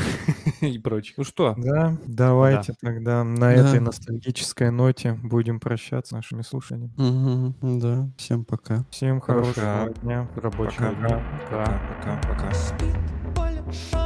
[0.61, 1.15] и прочее.
[1.17, 1.55] Ну что?
[1.57, 2.89] Да, давайте да.
[2.89, 3.53] тогда на да.
[3.53, 6.93] этой ностальгической ноте будем прощаться с нашими слушаниями.
[6.97, 8.85] Угу, да, всем пока.
[8.91, 9.89] Всем хорошего пока.
[10.01, 10.95] дня, рабочего пока.
[10.95, 11.23] дня.
[11.43, 12.51] Пока, пока, пока.
[12.79, 12.94] пока.
[13.75, 14.04] Show